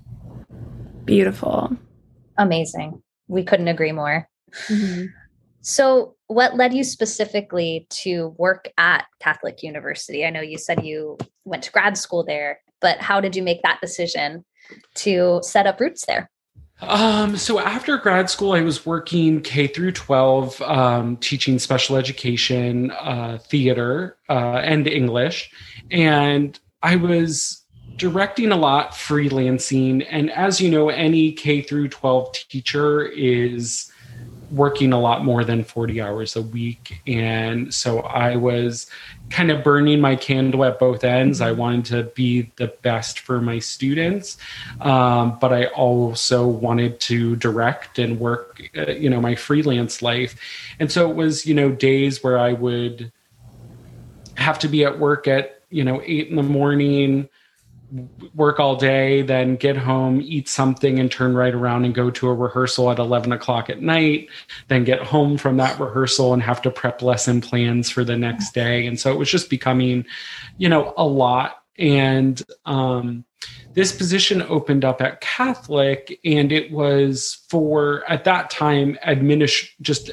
Beautiful. 1.06 1.76
Amazing. 2.38 3.02
We 3.28 3.44
couldn't 3.44 3.68
agree 3.68 3.92
more. 3.92 4.30
Mm-hmm. 4.68 5.06
So, 5.62 6.16
what 6.28 6.56
led 6.56 6.74
you 6.74 6.84
specifically 6.84 7.86
to 7.90 8.34
work 8.38 8.70
at 8.78 9.06
Catholic 9.20 9.62
University? 9.64 10.26
I 10.26 10.30
know 10.30 10.42
you 10.42 10.58
said 10.58 10.86
you 10.86 11.18
went 11.46 11.64
to 11.64 11.72
grad 11.72 11.98
school 11.98 12.24
there, 12.24 12.60
but 12.80 12.98
how 13.00 13.22
did 13.22 13.36
you 13.36 13.44
make 13.44 13.62
that 13.64 13.80
decision 13.82 14.44
to 14.96 15.40
set 15.44 15.68
up 15.68 15.80
roots 15.80 16.06
there? 16.06 16.30
Um, 16.82 17.38
so 17.38 17.60
after 17.60 17.98
grad 17.98 18.30
school, 18.30 18.54
I 18.54 18.62
was 18.62 18.86
working 18.88 19.42
K 19.42 19.68
through 19.68 19.92
12, 19.92 20.62
um, 20.64 21.18
teaching 21.18 21.60
special 21.60 21.96
education, 21.96 22.90
uh, 22.92 23.38
theater, 23.38 24.18
uh, 24.30 24.62
and 24.64 24.88
English. 24.88 25.52
And 25.92 26.60
I 26.82 26.96
was 26.96 27.64
directing 27.98 28.52
a 28.52 28.58
lot, 28.58 28.94
freelancing. 28.94 30.08
And 30.10 30.32
as 30.32 30.60
you 30.60 30.72
know, 30.72 30.90
any 30.90 31.34
K 31.34 31.62
through 31.62 31.90
12 31.90 32.34
teacher 32.50 33.06
is 33.06 33.92
working 34.52 34.92
a 34.94 35.00
lot 35.00 35.24
more 35.24 35.44
than 35.44 35.64
40 35.64 36.02
hours 36.02 36.36
a 36.36 36.42
week. 36.42 37.02
And 37.08 37.74
so 37.74 38.02
I 38.02 38.36
was 38.36 38.88
kind 39.30 39.50
of 39.50 39.64
burning 39.64 40.02
my 40.02 40.16
candle 40.16 40.66
at 40.66 40.78
both 40.78 41.04
ends. 41.04 41.40
I 41.42 41.54
wanted 41.54 41.86
to 41.86 42.04
be 42.04 42.52
the 42.58 42.68
best 42.82 43.20
for 43.20 43.42
my 43.42 43.60
students, 43.60 44.38
um, 44.82 45.38
but 45.40 45.54
I 45.54 45.68
also 45.68 46.46
wanted 46.46 47.00
to 47.02 47.36
direct 47.38 47.98
and 47.98 48.20
work, 48.20 48.62
uh, 48.78 48.92
you 48.92 49.10
know, 49.10 49.22
my 49.22 49.36
freelance 49.36 50.02
life. 50.02 50.36
And 50.80 50.92
so 50.92 51.10
it 51.10 51.16
was, 51.16 51.46
you 51.46 51.54
know, 51.54 51.72
days 51.72 52.24
where 52.24 52.38
I 52.38 52.54
would 52.54 53.12
have 54.36 54.60
to 54.60 54.68
be 54.68 54.84
at 54.84 55.00
work 55.00 55.28
at, 55.28 55.62
you 55.70 55.84
know, 55.84 56.02
eight 56.06 56.28
in 56.28 56.36
the 56.36 56.44
morning 56.44 57.30
work 58.36 58.60
all 58.60 58.76
day, 58.76 59.22
then 59.22 59.56
get 59.56 59.76
home, 59.76 60.22
eat 60.24 60.48
something, 60.48 61.00
and 61.00 61.12
turn 61.12 61.36
right 61.36 61.54
around 61.54 61.86
and 61.86 61.94
go 61.94 62.10
to 62.12 62.28
a 62.28 62.34
rehearsal 62.34 62.90
at 62.92 63.00
11 63.00 63.32
o'clock 63.32 63.70
at 63.70 63.82
night, 63.82 64.30
then 64.68 64.84
get 64.84 65.02
home 65.02 65.38
from 65.38 65.58
that 65.58 65.80
rehearsal 65.80 66.34
and 66.34 66.42
have 66.42 66.62
to 66.62 66.72
prep 66.72 67.02
lesson 67.02 67.42
plans 67.42 67.90
for 67.90 68.04
the 68.04 68.18
next 68.18 68.54
day. 68.54 68.86
And 68.88 69.00
so 69.00 69.12
it 69.12 69.18
was 69.18 69.30
just 69.30 69.50
becoming, 69.50 70.06
you 70.58 70.70
know, 70.70 70.94
a 70.98 71.06
lot. 71.06 71.64
And 71.78 72.42
um, 72.66 73.26
this 73.74 73.96
position 73.96 74.42
opened 74.44 74.86
up 74.86 75.02
at 75.02 75.22
Catholic, 75.22 76.20
and 76.24 76.52
it 76.52 76.72
was 76.72 77.46
for, 77.50 78.04
at 78.10 78.24
that 78.26 78.50
time, 78.50 78.98
administ 79.06 79.68
just 79.82 80.12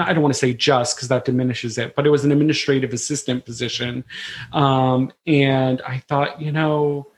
I 0.00 0.12
don't 0.12 0.22
want 0.22 0.34
to 0.34 0.38
say 0.38 0.52
just 0.52 0.96
because 0.96 1.08
that 1.08 1.24
diminishes 1.24 1.78
it, 1.78 1.94
but 1.94 2.06
it 2.06 2.10
was 2.10 2.24
an 2.24 2.32
administrative 2.32 2.92
assistant 2.92 3.44
position. 3.44 4.04
Um, 4.52 5.12
and 5.26 5.80
I 5.82 5.98
thought, 6.08 6.40
you 6.40 6.52
know, 6.52 7.10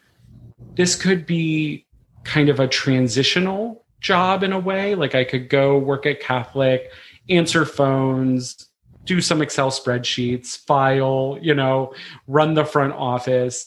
this 0.74 0.94
could 0.94 1.26
be 1.26 1.86
kind 2.24 2.48
of 2.48 2.60
a 2.60 2.68
transitional 2.68 3.84
job 4.00 4.42
in 4.42 4.52
a 4.52 4.58
way. 4.58 4.94
Like 4.94 5.14
I 5.14 5.24
could 5.24 5.48
go 5.48 5.78
work 5.78 6.06
at 6.06 6.20
Catholic, 6.20 6.92
answer 7.28 7.64
phones, 7.64 8.68
do 9.04 9.20
some 9.20 9.42
Excel 9.42 9.70
spreadsheets, 9.70 10.56
file, 10.66 11.38
you 11.40 11.54
know, 11.54 11.94
run 12.26 12.54
the 12.54 12.64
front 12.64 12.92
office. 12.92 13.66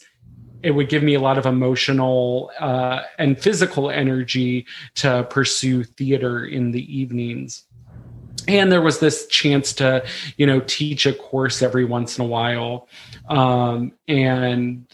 It 0.61 0.71
would 0.71 0.87
give 0.87 1.03
me 1.03 1.15
a 1.15 1.19
lot 1.19 1.37
of 1.37 1.45
emotional 1.45 2.51
uh, 2.59 3.01
and 3.17 3.39
physical 3.39 3.89
energy 3.89 4.65
to 4.95 5.27
pursue 5.29 5.83
theater 5.83 6.45
in 6.45 6.71
the 6.71 6.97
evenings 6.97 7.65
and 8.47 8.71
there 8.71 8.81
was 8.81 8.99
this 8.99 9.27
chance 9.27 9.73
to 9.73 10.05
you 10.37 10.45
know 10.45 10.59
teach 10.61 11.05
a 11.05 11.13
course 11.13 11.61
every 11.61 11.85
once 11.85 12.17
in 12.17 12.25
a 12.25 12.27
while 12.27 12.87
um, 13.29 13.91
and 14.07 14.85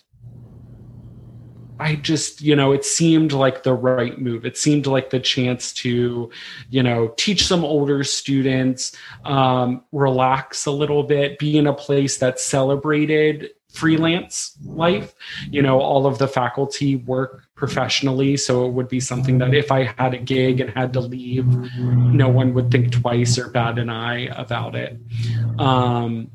I 1.79 1.95
just, 1.95 2.41
you 2.41 2.57
know, 2.57 2.73
it 2.73 2.83
seemed 2.83 3.31
like 3.31 3.63
the 3.63 3.73
right 3.73 4.19
move. 4.19 4.45
It 4.45 4.57
seemed 4.57 4.85
like 4.85 5.11
the 5.11 5.19
chance 5.19 5.71
to, 5.75 6.29
you 6.69 6.83
know, 6.83 7.13
teach 7.15 7.45
some 7.45 7.63
older 7.63 8.03
students, 8.03 8.93
um, 9.23 9.83
relax 9.93 10.65
a 10.65 10.71
little 10.71 11.03
bit, 11.03 11.39
be 11.39 11.57
in 11.57 11.67
a 11.67 11.73
place 11.73 12.17
that 12.17 12.39
celebrated 12.39 13.51
freelance 13.71 14.57
life. 14.63 15.13
You 15.49 15.61
know, 15.61 15.79
all 15.79 16.05
of 16.05 16.17
the 16.17 16.27
faculty 16.27 16.95
work 16.97 17.43
professionally. 17.55 18.37
So 18.37 18.65
it 18.65 18.71
would 18.71 18.87
be 18.87 18.99
something 18.99 19.37
that 19.39 19.53
if 19.53 19.71
I 19.71 19.93
had 19.97 20.13
a 20.13 20.17
gig 20.17 20.59
and 20.59 20.69
had 20.69 20.93
to 20.93 21.01
leave, 21.01 21.45
no 21.77 22.29
one 22.29 22.53
would 22.53 22.71
think 22.71 22.91
twice 22.91 23.37
or 23.37 23.49
bat 23.49 23.77
an 23.77 23.89
eye 23.89 24.27
about 24.35 24.75
it. 24.75 24.97
Um, 25.57 26.31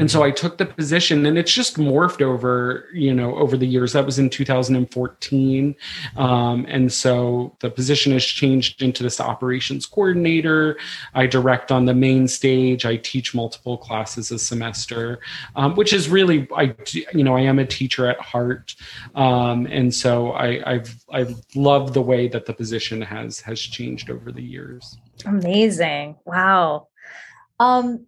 and 0.00 0.10
so 0.10 0.22
I 0.22 0.30
took 0.30 0.56
the 0.56 0.64
position, 0.64 1.26
and 1.26 1.36
it's 1.36 1.52
just 1.52 1.76
morphed 1.76 2.22
over, 2.22 2.88
you 2.94 3.12
know, 3.12 3.36
over 3.36 3.54
the 3.58 3.66
years. 3.66 3.92
That 3.92 4.06
was 4.06 4.18
in 4.18 4.30
2014, 4.30 5.76
um, 6.16 6.66
and 6.68 6.90
so 6.90 7.54
the 7.60 7.70
position 7.70 8.12
has 8.12 8.24
changed 8.24 8.80
into 8.80 9.02
this 9.02 9.20
operations 9.20 9.84
coordinator. 9.84 10.78
I 11.14 11.26
direct 11.26 11.70
on 11.70 11.84
the 11.84 11.92
main 11.92 12.28
stage. 12.28 12.86
I 12.86 12.96
teach 12.96 13.34
multiple 13.34 13.76
classes 13.76 14.30
a 14.30 14.38
semester, 14.38 15.20
um, 15.54 15.74
which 15.74 15.92
is 15.92 16.08
really, 16.08 16.48
I, 16.56 16.74
you 17.12 17.22
know, 17.22 17.36
I 17.36 17.42
am 17.42 17.58
a 17.58 17.66
teacher 17.66 18.08
at 18.08 18.18
heart, 18.20 18.74
um, 19.14 19.66
and 19.66 19.94
so 19.94 20.32
I, 20.32 20.62
I've 20.64 21.04
I've 21.12 21.34
loved 21.54 21.92
the 21.92 22.02
way 22.02 22.26
that 22.28 22.46
the 22.46 22.54
position 22.54 23.02
has 23.02 23.40
has 23.40 23.60
changed 23.60 24.08
over 24.08 24.32
the 24.32 24.42
years. 24.42 24.96
Amazing! 25.26 26.16
Wow. 26.24 26.88
Um, 27.58 28.06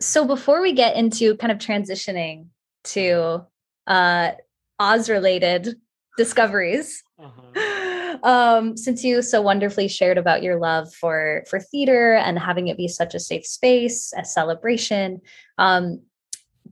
so 0.00 0.24
before 0.24 0.60
we 0.62 0.72
get 0.72 0.96
into 0.96 1.36
kind 1.36 1.52
of 1.52 1.58
transitioning 1.58 2.46
to 2.84 3.46
uh, 3.86 4.32
Oz 4.78 5.10
related 5.10 5.76
discoveries, 6.16 7.02
uh-huh. 7.18 8.18
um, 8.22 8.76
since 8.76 9.04
you 9.04 9.22
so 9.22 9.42
wonderfully 9.42 9.88
shared 9.88 10.18
about 10.18 10.42
your 10.42 10.58
love 10.58 10.92
for 10.94 11.44
for 11.48 11.60
theater 11.60 12.14
and 12.14 12.38
having 12.38 12.68
it 12.68 12.76
be 12.76 12.88
such 12.88 13.14
a 13.14 13.20
safe 13.20 13.46
space, 13.46 14.12
a 14.16 14.24
celebration, 14.24 15.20
um, 15.58 16.00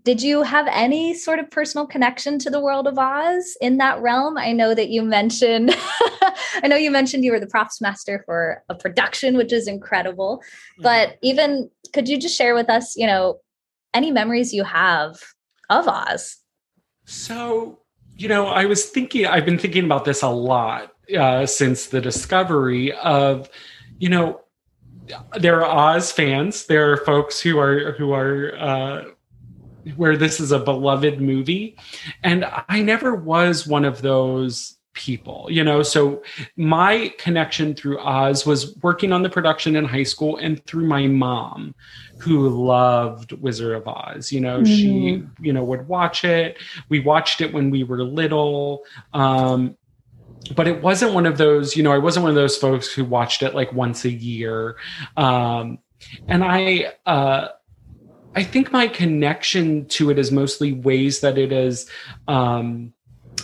did 0.08 0.22
you 0.22 0.42
have 0.42 0.66
any 0.70 1.12
sort 1.12 1.38
of 1.38 1.50
personal 1.50 1.86
connection 1.86 2.38
to 2.38 2.48
the 2.48 2.60
world 2.60 2.86
of 2.86 2.98
Oz 2.98 3.58
in 3.60 3.76
that 3.76 4.00
realm? 4.00 4.38
I 4.38 4.52
know 4.52 4.74
that 4.74 4.88
you 4.88 5.02
mentioned, 5.02 5.70
I 6.62 6.66
know 6.66 6.76
you 6.76 6.90
mentioned 6.90 7.26
you 7.26 7.32
were 7.32 7.38
the 7.38 7.46
props 7.46 7.78
master 7.78 8.22
for 8.24 8.64
a 8.70 8.74
production, 8.74 9.36
which 9.36 9.52
is 9.52 9.68
incredible. 9.68 10.38
Mm-hmm. 10.38 10.82
But 10.82 11.18
even 11.20 11.70
could 11.92 12.08
you 12.08 12.18
just 12.18 12.34
share 12.34 12.54
with 12.54 12.70
us, 12.70 12.96
you 12.96 13.06
know, 13.06 13.40
any 13.92 14.10
memories 14.10 14.54
you 14.54 14.64
have 14.64 15.20
of 15.68 15.86
Oz? 15.86 16.38
So, 17.04 17.78
you 18.16 18.28
know, 18.28 18.46
I 18.46 18.64
was 18.64 18.86
thinking, 18.86 19.26
I've 19.26 19.44
been 19.44 19.58
thinking 19.58 19.84
about 19.84 20.06
this 20.06 20.22
a 20.22 20.30
lot 20.30 20.90
uh, 21.14 21.44
since 21.44 21.88
the 21.88 22.00
discovery 22.00 22.94
of, 22.94 23.50
you 23.98 24.08
know, 24.08 24.40
there 25.38 25.62
are 25.62 25.96
Oz 25.96 26.10
fans. 26.12 26.64
There 26.64 26.92
are 26.92 26.96
folks 26.96 27.40
who 27.40 27.58
are 27.58 27.92
who 27.92 28.12
are 28.12 28.56
uh, 28.58 29.04
where 29.96 30.16
this 30.16 30.40
is 30.40 30.52
a 30.52 30.58
beloved 30.58 31.20
movie. 31.20 31.76
And 32.22 32.44
I 32.68 32.82
never 32.82 33.14
was 33.14 33.66
one 33.66 33.84
of 33.84 34.02
those 34.02 34.78
people, 34.98 35.46
you 35.48 35.62
know. 35.62 35.82
So 35.82 36.22
my 36.56 37.14
connection 37.18 37.74
through 37.74 38.00
Oz 38.00 38.44
was 38.44 38.76
working 38.82 39.12
on 39.12 39.22
the 39.22 39.30
production 39.30 39.76
in 39.76 39.84
high 39.84 40.02
school 40.02 40.36
and 40.38 40.64
through 40.66 40.86
my 40.86 41.06
mom 41.06 41.74
who 42.18 42.48
loved 42.48 43.32
Wizard 43.32 43.76
of 43.76 43.86
Oz. 43.86 44.32
You 44.32 44.40
know, 44.40 44.60
mm-hmm. 44.60 44.64
she, 44.64 45.22
you 45.40 45.52
know, 45.52 45.64
would 45.64 45.86
watch 45.86 46.24
it. 46.24 46.58
We 46.88 47.00
watched 47.00 47.40
it 47.40 47.52
when 47.52 47.70
we 47.70 47.84
were 47.84 48.02
little. 48.02 48.82
Um, 49.14 49.76
but 50.54 50.66
it 50.66 50.82
wasn't 50.82 51.14
one 51.14 51.26
of 51.26 51.38
those, 51.38 51.76
you 51.76 51.82
know, 51.82 51.92
I 51.92 51.98
wasn't 51.98 52.24
one 52.24 52.30
of 52.30 52.36
those 52.36 52.56
folks 52.56 52.92
who 52.92 53.04
watched 53.04 53.42
it 53.42 53.54
like 53.54 53.72
once 53.72 54.04
a 54.04 54.10
year. 54.10 54.76
Um, 55.16 55.78
and 56.26 56.44
I, 56.44 56.92
uh, 57.06 57.48
I 58.38 58.44
think 58.44 58.70
my 58.70 58.86
connection 58.86 59.86
to 59.86 60.10
it 60.10 60.18
is 60.18 60.30
mostly 60.30 60.72
ways 60.72 61.22
that 61.22 61.36
it 61.38 61.50
is 61.50 61.90
um, 62.28 62.92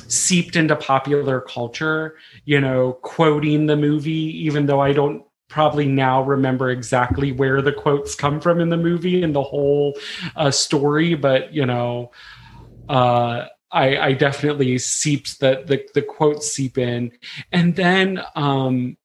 seeped 0.06 0.54
into 0.54 0.76
popular 0.76 1.40
culture, 1.40 2.14
you 2.44 2.60
know, 2.60 2.92
quoting 3.02 3.66
the 3.66 3.76
movie, 3.76 4.44
even 4.46 4.66
though 4.66 4.78
I 4.78 4.92
don't 4.92 5.24
probably 5.48 5.86
now 5.86 6.22
remember 6.22 6.70
exactly 6.70 7.32
where 7.32 7.60
the 7.60 7.72
quotes 7.72 8.14
come 8.14 8.40
from 8.40 8.60
in 8.60 8.68
the 8.68 8.76
movie 8.76 9.24
and 9.24 9.34
the 9.34 9.42
whole 9.42 9.98
uh, 10.36 10.52
story, 10.52 11.16
but, 11.16 11.52
you 11.52 11.66
know, 11.66 12.12
uh, 12.88 13.46
I, 13.72 13.96
I 13.96 14.12
definitely 14.12 14.78
seeps 14.78 15.38
the, 15.38 15.64
the 15.66 15.84
the 15.92 16.02
quotes 16.02 16.52
seep 16.52 16.78
in, 16.78 17.10
and 17.50 17.74
then 17.74 18.22
um, 18.36 18.96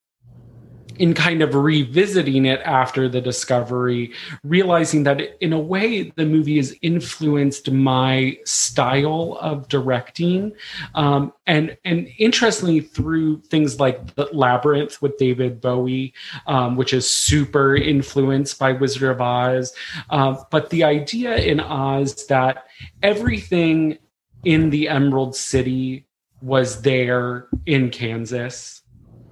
in 0.99 1.13
kind 1.13 1.41
of 1.41 1.55
revisiting 1.55 2.45
it 2.45 2.59
after 2.65 3.07
the 3.07 3.21
discovery, 3.21 4.11
realizing 4.43 5.03
that 5.03 5.21
in 5.41 5.53
a 5.53 5.59
way 5.59 6.11
the 6.15 6.25
movie 6.25 6.57
has 6.57 6.75
influenced 6.81 7.71
my 7.71 8.37
style 8.43 9.37
of 9.41 9.67
directing, 9.69 10.51
um, 10.95 11.31
and 11.47 11.77
and 11.85 12.09
interestingly 12.17 12.81
through 12.81 13.41
things 13.43 13.79
like 13.79 14.15
the 14.15 14.27
Labyrinth 14.33 15.01
with 15.01 15.17
David 15.17 15.61
Bowie, 15.61 16.13
um, 16.47 16.75
which 16.75 16.93
is 16.93 17.09
super 17.09 17.75
influenced 17.75 18.59
by 18.59 18.73
Wizard 18.73 19.09
of 19.09 19.21
Oz, 19.21 19.73
uh, 20.09 20.35
but 20.51 20.69
the 20.69 20.83
idea 20.83 21.37
in 21.37 21.61
Oz 21.61 22.27
that 22.27 22.65
everything 23.01 23.97
in 24.43 24.69
the 24.69 24.89
Emerald 24.89 25.35
City 25.35 26.05
was 26.41 26.81
there 26.81 27.47
in 27.65 27.89
Kansas 27.89 28.79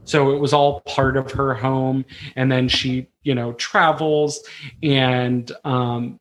so 0.08 0.32
it 0.32 0.40
was 0.40 0.54
all 0.54 0.82
part 0.82 1.18
of 1.18 1.32
her 1.32 1.54
home. 1.54 2.06
And 2.36 2.52
then 2.52 2.68
she 2.68 3.08
you 3.24 3.36
know 3.36 3.54
travels 3.54 4.42
and 4.82 5.52
um 5.66 6.20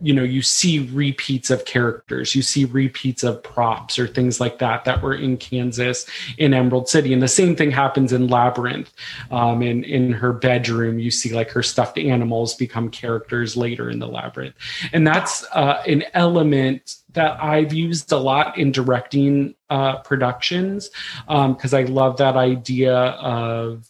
you 0.00 0.14
know 0.14 0.22
you 0.22 0.42
see 0.42 0.80
repeats 0.92 1.50
of 1.50 1.64
characters 1.64 2.34
you 2.34 2.42
see 2.42 2.64
repeats 2.64 3.22
of 3.22 3.42
props 3.42 3.98
or 3.98 4.06
things 4.06 4.40
like 4.40 4.58
that 4.58 4.84
that 4.84 5.02
were 5.02 5.14
in 5.14 5.36
kansas 5.36 6.06
in 6.38 6.54
emerald 6.54 6.88
city. 6.88 7.12
And 7.12 7.22
the 7.22 7.28
same 7.28 7.56
thing 7.56 7.70
happens 7.70 8.12
in 8.12 8.28
labyrinth 8.28 8.92
um, 9.30 9.62
in 9.62 9.84
in 9.84 10.12
her 10.12 10.32
bedroom. 10.32 10.98
You 10.98 11.10
see 11.10 11.32
like 11.32 11.50
her 11.50 11.62
stuffed 11.62 11.98
animals 11.98 12.54
become 12.54 12.90
characters 12.90 13.56
later 13.56 13.90
in 13.90 13.98
the 13.98 14.08
labyrinth. 14.08 14.54
And 14.92 15.06
that's 15.06 15.44
uh, 15.52 15.82
an 15.86 16.04
element 16.14 16.96
that 17.12 17.42
I've 17.42 17.72
used 17.72 18.12
a 18.12 18.18
lot 18.18 18.56
in 18.56 18.72
directing 18.72 19.54
uh, 19.68 19.98
productions 19.98 20.90
because 21.26 21.74
um, 21.74 21.78
I 21.78 21.82
love 21.84 22.18
that 22.18 22.36
idea 22.36 22.96
of 22.96 23.88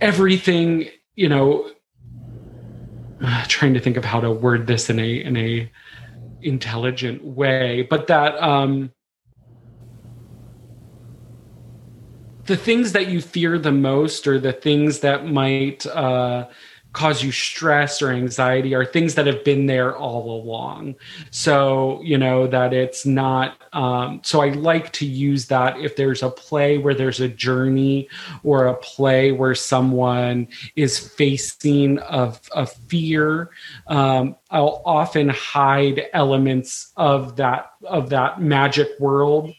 everything 0.00 0.88
you 1.14 1.28
know 1.28 1.70
trying 3.48 3.74
to 3.74 3.80
think 3.80 3.96
of 3.96 4.04
how 4.04 4.20
to 4.20 4.30
word 4.30 4.66
this 4.66 4.90
in 4.90 4.98
a 4.98 5.10
in 5.16 5.36
a 5.36 5.70
intelligent 6.42 7.24
way, 7.24 7.82
but 7.88 8.08
that 8.08 8.40
um, 8.42 8.92
the 12.46 12.56
things 12.56 12.92
that 12.92 13.08
you 13.08 13.20
fear 13.20 13.58
the 13.58 13.72
most, 13.72 14.26
or 14.26 14.38
the 14.38 14.52
things 14.52 15.00
that 15.00 15.26
might 15.26 15.86
uh, 15.86 16.48
cause 16.92 17.22
you 17.22 17.32
stress 17.32 18.02
or 18.02 18.10
anxiety 18.10 18.74
are 18.74 18.84
things 18.84 19.14
that 19.14 19.26
have 19.26 19.42
been 19.44 19.66
there 19.66 19.96
all 19.96 20.42
along. 20.42 20.94
So, 21.30 22.00
you 22.02 22.18
know, 22.18 22.46
that 22.46 22.74
it's 22.74 23.06
not, 23.06 23.56
um, 23.72 24.20
so 24.22 24.40
I 24.40 24.50
like 24.50 24.92
to 24.94 25.06
use 25.06 25.46
that 25.46 25.78
if 25.80 25.96
there's 25.96 26.22
a 26.22 26.28
play 26.30 26.78
where 26.78 26.94
there's 26.94 27.20
a 27.20 27.28
journey 27.28 28.08
or 28.42 28.66
a 28.66 28.74
play 28.74 29.32
where 29.32 29.54
someone 29.54 30.48
is 30.76 30.98
facing 30.98 31.98
a, 31.98 32.34
a 32.54 32.66
fear. 32.66 33.50
Um, 33.86 34.36
I'll 34.50 34.82
often 34.84 35.30
hide 35.30 36.02
elements 36.12 36.92
of 36.96 37.36
that 37.36 37.70
of 37.84 38.10
that 38.10 38.40
magic 38.40 38.88
world 39.00 39.52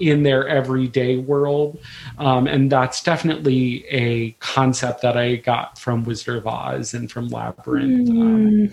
in 0.00 0.22
their 0.22 0.48
everyday 0.48 1.18
world. 1.18 1.78
Um, 2.18 2.46
and 2.46 2.72
that's 2.72 3.02
definitely 3.02 3.86
a 3.88 4.32
concept 4.40 5.02
that 5.02 5.16
I 5.16 5.36
got 5.36 5.78
from 5.78 6.04
Wizard 6.04 6.38
of 6.38 6.46
Oz 6.46 6.94
and 6.94 7.10
from 7.10 7.28
Labyrinth. 7.28 8.08
Mm. 8.08 8.72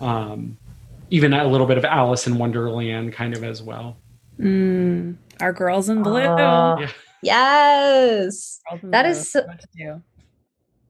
Um, 0.00 0.08
um, 0.08 0.58
even 1.10 1.32
a 1.32 1.46
little 1.46 1.66
bit 1.66 1.78
of 1.78 1.84
Alice 1.84 2.26
in 2.26 2.38
Wonderland 2.38 3.12
kind 3.12 3.36
of 3.36 3.42
as 3.42 3.62
well. 3.62 3.96
Mm. 4.38 5.16
Our 5.40 5.52
girls 5.52 5.88
in 5.88 6.02
blue. 6.02 6.20
Uh, 6.20 6.76
yeah. 6.80 6.90
Yes. 7.22 8.60
That 8.70 9.02
blue. 9.02 9.10
is 9.10 9.32
so, 9.32 9.44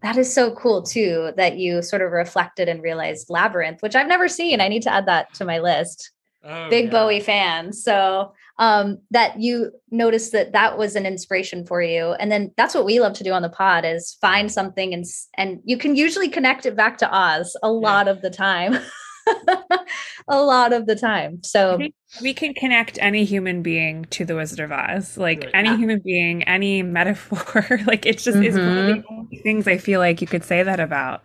that 0.02 0.16
is 0.16 0.33
so 0.33 0.54
cool 0.54 0.83
too 0.83 1.33
that 1.37 1.57
you 1.57 1.83
sort 1.83 2.02
of 2.02 2.12
reflected 2.12 2.68
and 2.68 2.83
realized 2.83 3.30
Labyrinth, 3.30 3.83
which 3.83 3.97
I've 3.97 4.09
never 4.09 4.28
seen. 4.28 4.61
I 4.61 4.68
need 4.68 4.83
to 4.83 4.92
add 4.92 5.07
that 5.07 5.33
to 5.35 5.45
my 5.45 5.59
list. 5.59 6.11
Oh, 6.45 6.71
Big 6.71 6.87
yeah. 6.87 6.90
Bowie 6.90 7.21
fan. 7.21 7.73
So 7.73 8.33
um, 8.59 8.99
that 9.11 9.40
you 9.40 9.71
noticed 9.90 10.33
that 10.33 10.52
that 10.52 10.76
was 10.76 10.97
an 10.97 11.07
inspiration 11.07 11.64
for 11.64 11.80
you 11.80 12.12
and 12.14 12.30
then 12.30 12.52
that's 12.57 12.75
what 12.75 12.85
we 12.85 13.00
love 13.00 13.12
to 13.14 13.25
do 13.25 13.33
on 13.33 13.42
the 13.42 13.49
pod 13.49 13.85
is 13.85 14.16
find 14.21 14.50
something 14.50 14.92
and 14.92 15.04
and 15.37 15.61
you 15.64 15.78
can 15.78 15.97
usually 15.97 16.28
connect 16.28 16.66
it 16.66 16.76
back 16.76 16.99
to 16.99 17.09
oz 17.11 17.57
a 17.62 17.71
lot 17.71 18.07
yeah. 18.07 18.12
of 18.12 18.23
the 18.23 18.30
time 18.30 18.78
a 20.28 20.42
lot 20.42 20.73
of 20.73 20.87
the 20.87 20.97
time 20.97 21.38
so 21.42 21.78
we 22.21 22.35
can 22.35 22.52
connect 22.54 22.99
any 23.00 23.25
human 23.25 23.62
being 23.62 24.04
to 24.07 24.25
the 24.25 24.35
wizard 24.35 24.61
of 24.61 24.73
oz 24.73 25.16
like 25.16 25.45
right. 25.45 25.50
any 25.54 25.68
yeah. 25.68 25.76
human 25.76 26.00
being 26.04 26.42
any 26.45 26.83
metaphor 26.83 27.80
like 27.87 28.07
it's 28.07 28.25
just 28.25 28.37
mm-hmm. 28.37 28.47
it's 28.47 28.57
one 28.57 28.78
of 28.78 28.87
the 28.87 28.92
mm-hmm. 28.95 29.14
only 29.14 29.37
things 29.38 29.68
i 29.68 29.78
feel 29.78 30.00
like 30.00 30.21
you 30.21 30.26
could 30.26 30.45
say 30.45 30.62
that 30.62 30.80
about 30.80 31.23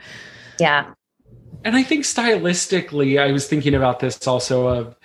yeah 0.59 0.93
and 1.63 1.75
i 1.75 1.81
think 1.81 2.03
stylistically 2.03 3.19
i 3.19 3.31
was 3.31 3.47
thinking 3.47 3.73
about 3.73 3.99
this 3.99 4.27
also 4.27 4.67
of 4.67 4.95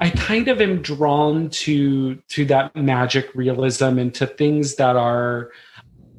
I 0.00 0.10
kind 0.10 0.48
of 0.48 0.60
am 0.60 0.80
drawn 0.80 1.50
to 1.50 2.14
to 2.16 2.44
that 2.46 2.74
magic 2.74 3.34
realism 3.34 3.98
and 3.98 4.14
to 4.14 4.26
things 4.26 4.76
that 4.76 4.96
are 4.96 5.50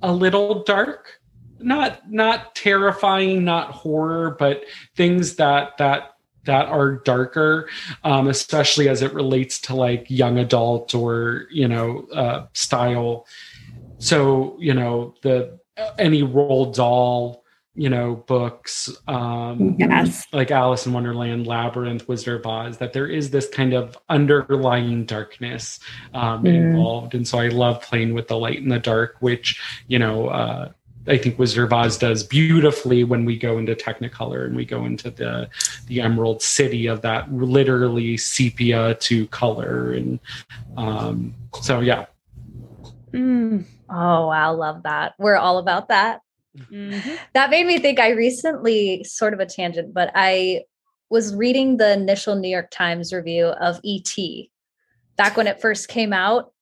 a 0.03 0.13
little 0.13 0.63
dark, 0.63 1.19
not 1.59 2.09
not 2.11 2.55
terrifying, 2.55 3.43
not 3.43 3.71
horror, 3.71 4.35
but 4.37 4.63
things 4.95 5.35
that 5.35 5.77
that 5.79 6.15
that 6.45 6.67
are 6.67 6.97
darker, 6.97 7.69
um, 8.03 8.27
especially 8.27 8.89
as 8.89 9.01
it 9.01 9.13
relates 9.13 9.59
to 9.61 9.75
like 9.75 10.05
young 10.09 10.37
adult 10.37 10.93
or 10.93 11.47
you 11.51 11.67
know 11.67 12.07
uh, 12.13 12.45
style. 12.53 13.25
So 13.97 14.57
you 14.59 14.75
know 14.75 15.15
the 15.23 15.59
any 15.97 16.21
Roald 16.21 16.75
Dahl 16.75 17.40
you 17.73 17.89
know 17.89 18.15
books 18.27 18.89
um 19.07 19.75
yes. 19.79 20.25
like 20.33 20.51
alice 20.51 20.85
in 20.85 20.91
wonderland 20.91 21.47
labyrinth 21.47 22.05
wizard 22.07 22.41
of 22.41 22.45
oz 22.45 22.77
that 22.77 22.91
there 22.91 23.07
is 23.07 23.29
this 23.29 23.47
kind 23.47 23.73
of 23.73 23.97
underlying 24.09 25.05
darkness 25.05 25.79
um 26.13 26.43
mm. 26.43 26.53
involved 26.53 27.15
and 27.15 27.25
so 27.25 27.39
i 27.39 27.47
love 27.47 27.81
playing 27.81 28.13
with 28.13 28.27
the 28.27 28.37
light 28.37 28.61
and 28.61 28.71
the 28.71 28.79
dark 28.79 29.15
which 29.21 29.61
you 29.87 29.97
know 29.97 30.27
uh 30.27 30.69
I 31.07 31.17
think 31.17 31.39
Wizard 31.39 31.65
of 31.65 31.73
Oz 31.73 31.97
does 31.97 32.23
beautifully 32.23 33.03
when 33.03 33.25
we 33.25 33.35
go 33.35 33.57
into 33.57 33.73
Technicolor 33.73 34.45
and 34.45 34.55
we 34.55 34.65
go 34.65 34.85
into 34.85 35.09
the 35.09 35.49
the 35.87 35.99
Emerald 35.99 36.43
City 36.43 36.85
of 36.85 37.01
that 37.01 37.33
literally 37.33 38.17
sepia 38.17 38.93
to 38.95 39.25
color 39.27 39.93
and 39.93 40.19
um 40.77 41.33
so 41.59 41.79
yeah. 41.79 42.05
Mm. 43.11 43.65
Oh 43.89 44.27
wow, 44.27 44.53
love 44.53 44.83
that. 44.83 45.15
We're 45.17 45.37
all 45.37 45.57
about 45.57 45.87
that. 45.87 46.21
Mm-hmm. 46.57 47.15
That 47.33 47.49
made 47.49 47.65
me 47.65 47.79
think 47.79 47.99
I 47.99 48.09
recently, 48.09 49.03
sort 49.03 49.33
of 49.33 49.39
a 49.39 49.45
tangent, 49.45 49.93
but 49.93 50.11
I 50.15 50.63
was 51.09 51.35
reading 51.35 51.77
the 51.77 51.93
initial 51.93 52.35
New 52.35 52.49
York 52.49 52.71
Times 52.71 53.13
review 53.13 53.47
of 53.47 53.79
ET 53.85 54.15
back 55.17 55.37
when 55.37 55.47
it 55.47 55.61
first 55.61 55.87
came 55.87 56.13
out. 56.13 56.53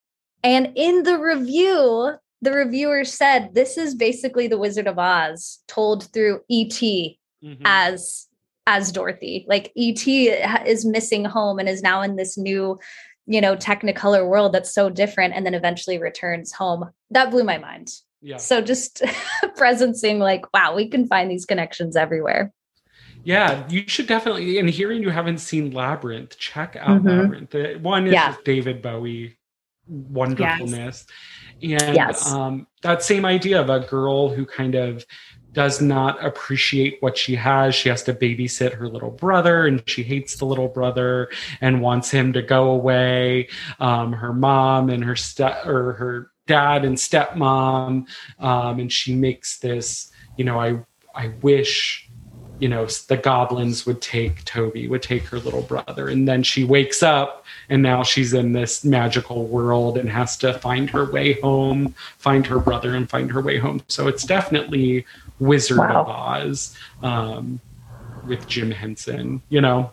And 0.44 0.74
in 0.76 1.04
the 1.04 1.18
review, 1.20 2.14
the 2.42 2.52
reviewer 2.52 3.04
said 3.04 3.54
this 3.54 3.78
is 3.78 3.96
basically 3.96 4.48
the 4.48 4.58
Wizard 4.58 4.88
of 4.88 4.98
Oz 4.98 5.60
told 5.68 6.12
through 6.12 6.42
ET 6.50 6.72
mm-hmm. 6.72 7.62
as 7.66 8.28
as 8.66 8.92
Dorothy. 8.92 9.46
Like 9.48 9.72
ET 9.76 10.08
is 10.08 10.86
missing 10.86 11.26
home 11.26 11.60
and 11.60 11.68
is 11.68 11.82
now 11.82 12.02
in 12.02 12.16
this 12.16 12.38
new, 12.38 12.80
you 13.26 13.42
know, 13.42 13.56
technicolor 13.56 14.28
world 14.28 14.54
that's 14.54 14.74
so 14.74 14.90
different 14.90 15.34
and 15.34 15.46
then 15.46 15.56
eventually 15.56 15.98
returns 15.98 16.52
home. 16.52 16.90
That 17.10 17.32
blew 17.32 17.44
my 17.44 17.58
mind. 17.58 17.90
Yeah. 18.22 18.38
So 18.38 18.62
just 18.62 19.02
presencing 19.58 20.20
like, 20.20 20.52
wow, 20.54 20.76
we 20.76 20.90
can 20.90 21.08
find 21.08 21.30
these 21.32 21.46
connections 21.46 21.96
everywhere. 21.96 22.54
Yeah, 23.24 23.68
you 23.70 23.84
should 23.88 24.08
definitely. 24.08 24.60
And 24.60 24.70
hearing 24.70 25.02
you 25.02 25.10
haven't 25.10 25.40
seen 25.40 25.72
Labyrinth, 25.72 26.38
check 26.38 26.76
out 26.80 27.04
mm-hmm. 27.04 27.08
Labyrinth. 27.08 27.82
one 27.82 28.08
is 28.08 28.14
yeah. 28.14 28.36
David 28.46 28.82
Bowie 28.82 29.38
wonderfulness, 29.88 31.06
yes. 31.60 31.82
and 31.84 31.96
yes. 31.96 32.32
Um, 32.32 32.68
that 32.84 33.04
same 33.04 33.26
idea 33.26 33.60
of 33.60 33.70
a 33.70 33.82
girl 33.82 34.30
who 34.30 34.46
kind 34.46 34.76
of 34.76 35.06
does 35.52 35.82
not 35.82 36.24
appreciate 36.24 36.98
what 37.02 37.18
she 37.18 37.36
has. 37.36 37.74
She 37.74 37.90
has 37.90 38.04
to 38.04 38.14
babysit 38.14 38.74
her 38.74 38.88
little 38.88 39.12
brother, 39.12 39.66
and 39.66 39.84
she 39.88 40.04
hates 40.04 40.38
the 40.38 40.46
little 40.46 40.68
brother 40.68 41.30
and 41.60 41.82
wants 41.82 42.12
him 42.12 42.34
to 42.34 42.42
go 42.42 42.70
away. 42.70 43.50
Um, 43.80 44.14
her 44.14 44.34
mom 44.34 44.90
and 44.90 45.04
her 45.04 45.16
step 45.16 45.66
or 45.66 45.94
her 45.94 46.32
dad 46.50 46.84
and 46.84 46.98
stepmom 46.98 48.06
um, 48.40 48.80
and 48.80 48.92
she 48.92 49.16
makes 49.16 49.60
this 49.60 50.12
you 50.38 50.44
know 50.44 50.60
i 50.60 50.78
i 51.16 51.28
wish 51.42 52.10
you 52.60 52.68
know 52.68 52.86
the 53.08 53.18
goblins 53.18 53.86
would 53.86 54.02
take 54.02 54.44
toby 54.44 54.88
would 54.88 55.02
take 55.02 55.24
her 55.24 55.40
little 55.40 55.62
brother. 55.62 56.10
And 56.10 56.28
then 56.28 56.44
she 56.44 56.64
wakes 56.64 57.02
up 57.02 57.46
and 57.70 57.82
now 57.82 58.04
she's 58.04 58.34
in 58.34 58.54
this 58.54 58.84
magical 58.84 59.46
world 59.46 59.98
and 59.98 60.10
has 60.10 60.38
to 60.38 60.54
find 60.54 60.90
her 60.90 61.06
way 61.10 61.40
home 61.40 61.96
find 62.18 62.46
her 62.48 62.60
brother 62.60 62.96
and 62.96 63.10
find 63.10 63.32
her 63.32 63.42
way 63.42 63.58
home. 63.58 63.82
So 63.88 64.08
it's 64.08 64.24
definitely 64.24 65.06
wizard 65.40 65.78
wow. 65.78 66.02
of 66.02 66.10
oz 66.10 66.78
um, 67.02 67.62
with 68.28 68.46
jim 68.48 68.72
henson 68.72 69.42
you 69.48 69.62
know 69.62 69.90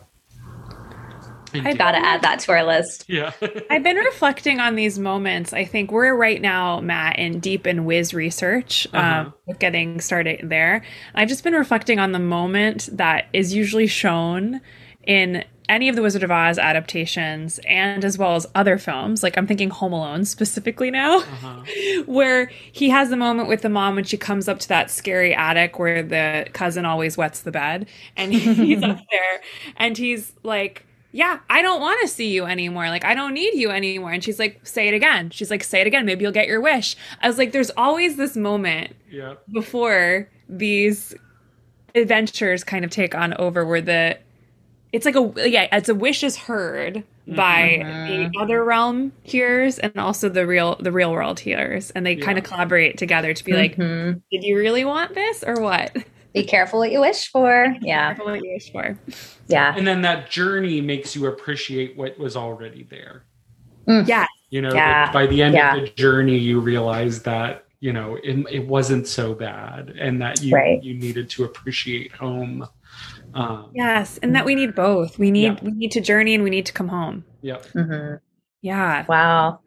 I 1.65 1.73
gotta 1.73 1.97
add 1.97 2.21
that 2.21 2.39
to 2.39 2.51
our 2.51 2.63
list. 2.63 3.05
Yeah. 3.07 3.31
I've 3.69 3.83
been 3.83 3.97
reflecting 3.97 4.59
on 4.59 4.75
these 4.75 4.99
moments. 4.99 5.53
I 5.53 5.65
think 5.65 5.91
we're 5.91 6.15
right 6.15 6.41
now, 6.41 6.79
Matt, 6.79 7.19
in 7.19 7.39
deep 7.39 7.65
and 7.65 7.85
Wiz 7.85 8.13
research, 8.13 8.87
uh-huh. 8.93 9.31
um, 9.47 9.55
getting 9.59 9.99
started 10.01 10.49
there. 10.49 10.83
I've 11.15 11.29
just 11.29 11.43
been 11.43 11.53
reflecting 11.53 11.99
on 11.99 12.11
the 12.11 12.19
moment 12.19 12.89
that 12.91 13.27
is 13.33 13.53
usually 13.53 13.87
shown 13.87 14.61
in 15.05 15.43
any 15.69 15.89
of 15.89 15.95
the 15.95 16.01
Wizard 16.01 16.23
of 16.23 16.31
Oz 16.31 16.57
adaptations 16.57 17.59
and 17.67 18.05
as 18.05 18.17
well 18.17 18.35
as 18.35 18.45
other 18.55 18.77
films. 18.77 19.23
Like 19.23 19.37
I'm 19.37 19.47
thinking 19.47 19.69
Home 19.69 19.93
Alone 19.93 20.25
specifically 20.25 20.91
now, 20.91 21.19
uh-huh. 21.19 21.63
where 22.05 22.51
he 22.71 22.89
has 22.89 23.09
the 23.09 23.17
moment 23.17 23.49
with 23.49 23.61
the 23.61 23.69
mom 23.69 23.95
when 23.95 24.03
she 24.03 24.17
comes 24.17 24.47
up 24.47 24.59
to 24.59 24.67
that 24.69 24.89
scary 24.89 25.33
attic 25.33 25.79
where 25.79 26.03
the 26.03 26.47
cousin 26.53 26.85
always 26.85 27.17
wets 27.17 27.41
the 27.41 27.51
bed 27.51 27.87
and 28.15 28.33
he's 28.33 28.83
up 28.83 28.99
there 29.11 29.41
and 29.75 29.97
he's 29.97 30.33
like, 30.43 30.85
yeah, 31.17 31.39
I 31.49 31.63
don't 31.63 31.81
want 31.81 31.99
to 32.01 32.07
see 32.07 32.31
you 32.31 32.45
anymore. 32.45 32.89
Like, 32.89 33.03
I 33.03 33.15
don't 33.15 33.33
need 33.33 33.55
you 33.55 33.71
anymore. 33.71 34.11
And 34.11 34.23
she's 34.23 34.37
like, 34.37 34.59
say 34.67 34.87
it 34.87 34.93
again. 34.93 35.31
She's 35.31 35.49
like, 35.49 35.63
say 35.63 35.81
it 35.81 35.87
again. 35.87 36.05
Maybe 36.05 36.21
you'll 36.21 36.31
get 36.31 36.45
your 36.47 36.61
wish. 36.61 36.95
I 37.23 37.27
was 37.27 37.39
like, 37.39 37.53
there's 37.53 37.71
always 37.75 38.17
this 38.17 38.35
moment 38.37 38.95
Yeah. 39.09 39.33
before 39.51 40.29
these 40.47 41.15
adventures 41.95 42.63
kind 42.63 42.85
of 42.85 42.91
take 42.91 43.15
on 43.15 43.33
over 43.35 43.65
where 43.65 43.81
the 43.81 44.17
it's 44.93 45.05
like 45.05 45.15
a 45.15 45.49
yeah 45.49 45.67
it's 45.75 45.89
a 45.89 45.95
wish 45.95 46.23
is 46.23 46.35
heard 46.37 47.03
by 47.27 47.79
the 48.07 48.31
other 48.39 48.63
realm 48.63 49.11
hears 49.23 49.79
and 49.79 49.97
also 49.97 50.29
the 50.29 50.45
real 50.45 50.75
the 50.79 50.91
real 50.91 51.11
world 51.11 51.39
hears 51.39 51.89
and 51.91 52.05
they 52.05 52.15
kind 52.15 52.37
of 52.37 52.43
collaborate 52.43 52.97
together 52.97 53.33
to 53.33 53.43
be 53.43 53.53
like 53.53 53.75
Mhm. 53.75 54.21
did 54.31 54.43
you 54.43 54.57
really 54.57 54.85
want 54.85 55.13
this 55.15 55.43
or 55.45 55.59
what 55.59 55.95
Be 56.41 56.47
careful 56.47 56.79
what 56.79 56.91
you 56.91 56.99
wish 57.01 57.31
for. 57.31 57.75
Yeah. 57.81 58.13
Careful 58.13 58.31
what 58.31 58.43
you 58.43 58.51
wish 58.53 58.71
for 58.71 58.97
Yeah. 59.47 59.73
And 59.75 59.87
then 59.87 60.01
that 60.03 60.29
journey 60.29 60.81
makes 60.81 61.15
you 61.15 61.27
appreciate 61.27 61.97
what 61.97 62.17
was 62.19 62.35
already 62.35 62.83
there. 62.89 63.23
yeah 63.87 64.25
You 64.49 64.61
know, 64.61 64.73
Yeah. 64.73 65.05
that 65.05 65.13
by 65.13 65.27
the 65.27 65.41
end 65.41 65.55
Yeah. 65.55 65.75
of 65.75 65.81
the 65.81 65.87
journey, 65.89 66.37
you 66.37 66.59
realize 66.59 67.23
that 67.23 67.63
you 67.79 67.93
know 67.93 68.17
it, 68.23 68.37
it 68.51 68.67
wasn't 68.67 69.07
so 69.07 69.35
bad, 69.35 69.93
and 69.99 70.19
that 70.21 70.41
you 70.41 70.55
Right. 70.55 70.81
you 70.83 70.95
needed 70.95 71.29
to 71.31 71.43
appreciate 71.43 72.11
home. 72.11 72.67
Um, 73.33 73.69
yes 73.73 74.17
and 74.23 74.33
that 74.35 74.45
we 74.45 74.55
need 74.55 74.73
both 74.73 75.19
we 75.19 75.29
need 75.31 75.43
Yeah. 75.53 75.59
we 75.61 75.71
need 75.71 75.91
to 75.91 76.01
journey 76.01 76.33
and 76.33 76.43
we 76.43 76.49
need 76.49 76.65
to 76.65 76.73
come 76.73 76.87
home 76.87 77.23
Yep. 77.41 77.65
hmm 77.67 78.13
yeah 78.61 79.05
Wow. 79.07 79.59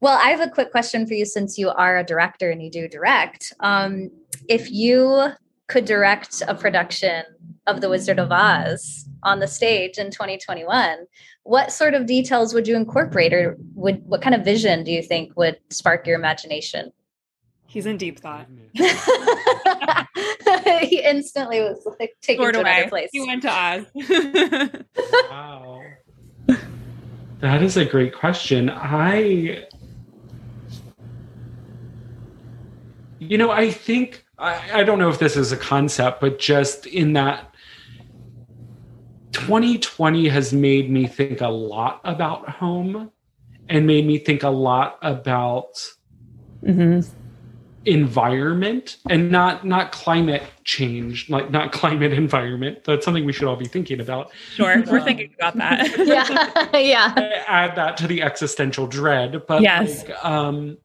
Well, 0.00 0.18
I 0.20 0.30
have 0.30 0.40
a 0.40 0.48
quick 0.50 0.70
question 0.72 1.06
for 1.06 1.14
you 1.14 1.24
since 1.24 1.58
you 1.58 1.68
are 1.70 1.98
a 1.98 2.02
director 2.04 2.50
and 2.50 2.60
you 2.60 2.70
do 2.70 2.88
direct. 2.88 3.52
Um, 3.60 4.10
if 4.48 4.68
you 4.70 5.28
could 5.72 5.84
direct 5.86 6.42
a 6.46 6.54
production 6.54 7.24
of 7.66 7.80
The 7.80 7.88
Wizard 7.88 8.18
of 8.18 8.30
Oz 8.30 9.08
on 9.22 9.40
the 9.40 9.48
stage 9.48 9.96
in 9.96 10.10
2021, 10.10 11.06
what 11.44 11.72
sort 11.72 11.94
of 11.94 12.04
details 12.04 12.52
would 12.52 12.68
you 12.68 12.76
incorporate 12.76 13.32
or 13.32 13.56
would 13.74 14.04
what 14.06 14.20
kind 14.20 14.34
of 14.34 14.44
vision 14.44 14.84
do 14.84 14.92
you 14.92 15.02
think 15.02 15.34
would 15.34 15.58
spark 15.70 16.06
your 16.06 16.16
imagination? 16.16 16.92
he's 17.66 17.86
in 17.86 17.96
deep 17.96 18.20
thought 18.20 18.46
he 20.82 21.02
instantly 21.02 21.60
was 21.60 21.82
like 21.98 22.14
taken 22.20 22.42
Stored 22.42 22.52
to 22.52 22.60
another 22.60 22.86
place. 22.90 23.08
he 23.12 23.26
went 23.26 23.40
to 23.40 23.50
oz 23.50 23.86
Wow. 25.30 25.80
That 27.40 27.62
is 27.62 27.78
a 27.78 27.86
great 27.86 28.14
question. 28.14 28.68
I, 28.70 29.64
you 33.18 33.38
know, 33.38 33.50
I 33.50 33.70
think, 33.70 34.21
I, 34.42 34.80
I 34.80 34.84
don't 34.84 34.98
know 34.98 35.08
if 35.08 35.18
this 35.18 35.36
is 35.36 35.52
a 35.52 35.56
concept, 35.56 36.20
but 36.20 36.38
just 36.38 36.86
in 36.86 37.12
that 37.14 37.54
2020 39.32 40.28
has 40.28 40.52
made 40.52 40.90
me 40.90 41.06
think 41.06 41.40
a 41.40 41.48
lot 41.48 42.00
about 42.04 42.48
home 42.48 43.10
and 43.68 43.86
made 43.86 44.06
me 44.06 44.18
think 44.18 44.42
a 44.42 44.50
lot 44.50 44.98
about 45.02 45.66
hmm 46.64 47.00
environment 47.84 48.98
and 49.08 49.28
not 49.32 49.66
not 49.66 49.90
climate 49.90 50.44
change 50.62 51.28
like 51.28 51.50
not 51.50 51.72
climate 51.72 52.12
environment 52.12 52.84
that's 52.84 53.04
something 53.04 53.24
we 53.24 53.32
should 53.32 53.48
all 53.48 53.56
be 53.56 53.66
thinking 53.66 54.00
about 54.00 54.30
sure 54.54 54.84
we're 54.86 55.00
thinking 55.00 55.28
about 55.36 55.56
that 55.56 55.88
yeah, 56.06 56.78
yeah. 56.78 57.12
add 57.48 57.74
that 57.74 57.96
to 57.96 58.06
the 58.06 58.22
existential 58.22 58.86
dread 58.86 59.42
but 59.48 59.62
Yes. 59.62 60.04
like, 60.06 60.24
um 60.24 60.78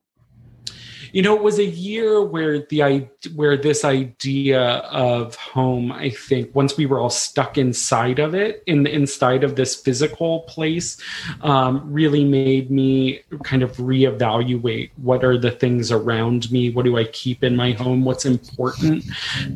you 1.11 1.21
know 1.21 1.35
it 1.35 1.43
was 1.43 1.59
a 1.59 1.65
year 1.65 2.23
where 2.23 2.59
the 2.59 3.07
where 3.35 3.57
this 3.57 3.83
idea 3.83 4.61
of 4.61 5.35
home 5.35 5.91
i 5.91 6.09
think 6.09 6.53
once 6.55 6.77
we 6.77 6.85
were 6.85 6.99
all 6.99 7.09
stuck 7.09 7.57
inside 7.57 8.19
of 8.19 8.33
it 8.35 8.63
in 8.67 8.83
the 8.83 8.93
inside 8.93 9.43
of 9.43 9.55
this 9.55 9.75
physical 9.75 10.41
place 10.41 10.97
um, 11.41 11.81
really 11.91 12.23
made 12.23 12.71
me 12.71 13.21
kind 13.43 13.63
of 13.63 13.75
reevaluate 13.77 14.91
what 14.97 15.23
are 15.23 15.37
the 15.37 15.51
things 15.51 15.91
around 15.91 16.51
me 16.51 16.69
what 16.69 16.85
do 16.85 16.97
i 16.97 17.03
keep 17.05 17.43
in 17.43 17.55
my 17.55 17.71
home 17.71 18.03
what's 18.03 18.25
important 18.25 19.03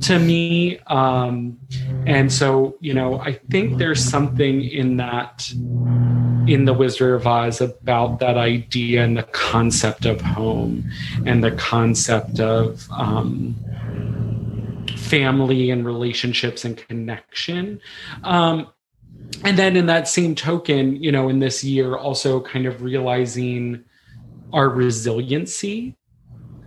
to 0.01 0.19
me 0.19 0.79
um, 0.87 1.57
and 2.05 2.31
so 2.31 2.77
you 2.79 2.93
know 2.93 3.19
i 3.19 3.33
think 3.49 3.77
there's 3.77 4.03
something 4.03 4.63
in 4.63 4.97
that 4.97 5.51
in 6.47 6.65
the 6.65 6.73
Wizard 6.73 7.15
of 7.15 7.27
Oz 7.27 7.61
about 7.61 8.19
that 8.19 8.37
idea 8.37 9.03
and 9.03 9.17
the 9.17 9.23
concept 9.23 10.05
of 10.05 10.21
home 10.21 10.89
and 11.25 11.43
the 11.43 11.51
concept 11.51 12.39
of 12.39 12.87
um, 12.91 13.55
family 14.97 15.69
and 15.71 15.85
relationships 15.85 16.65
and 16.65 16.77
connection. 16.77 17.79
Um, 18.23 18.67
and 19.43 19.57
then 19.57 19.75
in 19.75 19.85
that 19.87 20.07
same 20.07 20.35
token, 20.35 20.95
you 20.95 21.11
know, 21.11 21.29
in 21.29 21.39
this 21.39 21.63
year, 21.63 21.95
also 21.95 22.41
kind 22.41 22.65
of 22.65 22.81
realizing 22.81 23.83
our 24.53 24.69
resiliency, 24.69 25.95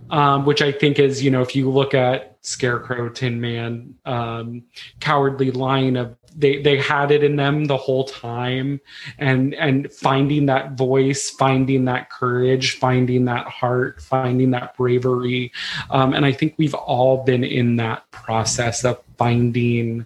um, 0.09 0.45
which 0.45 0.61
I 0.61 0.71
think 0.71 0.99
is, 0.99 1.23
you 1.23 1.31
know, 1.31 1.41
if 1.41 1.55
you 1.55 1.69
look 1.69 1.93
at 1.93 2.37
Scarecrow, 2.41 3.09
Tin 3.09 3.41
Man, 3.41 3.95
um, 4.05 4.63
Cowardly 4.99 5.51
Lion, 5.51 5.97
of 5.97 6.15
they 6.37 6.61
they 6.61 6.77
had 6.77 7.11
it 7.11 7.23
in 7.23 7.35
them 7.35 7.65
the 7.65 7.77
whole 7.77 8.03
time, 8.03 8.81
and 9.17 9.53
and 9.55 9.91
finding 9.91 10.47
that 10.47 10.77
voice, 10.77 11.29
finding 11.29 11.85
that 11.85 12.09
courage, 12.09 12.77
finding 12.77 13.25
that 13.25 13.47
heart, 13.47 14.01
finding 14.01 14.51
that 14.51 14.75
bravery, 14.75 15.51
um, 15.89 16.13
and 16.13 16.25
I 16.25 16.31
think 16.31 16.55
we've 16.57 16.73
all 16.73 17.23
been 17.23 17.43
in 17.43 17.77
that 17.77 18.09
process 18.11 18.83
of 18.83 19.01
finding. 19.17 20.05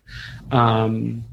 Um, 0.52 1.26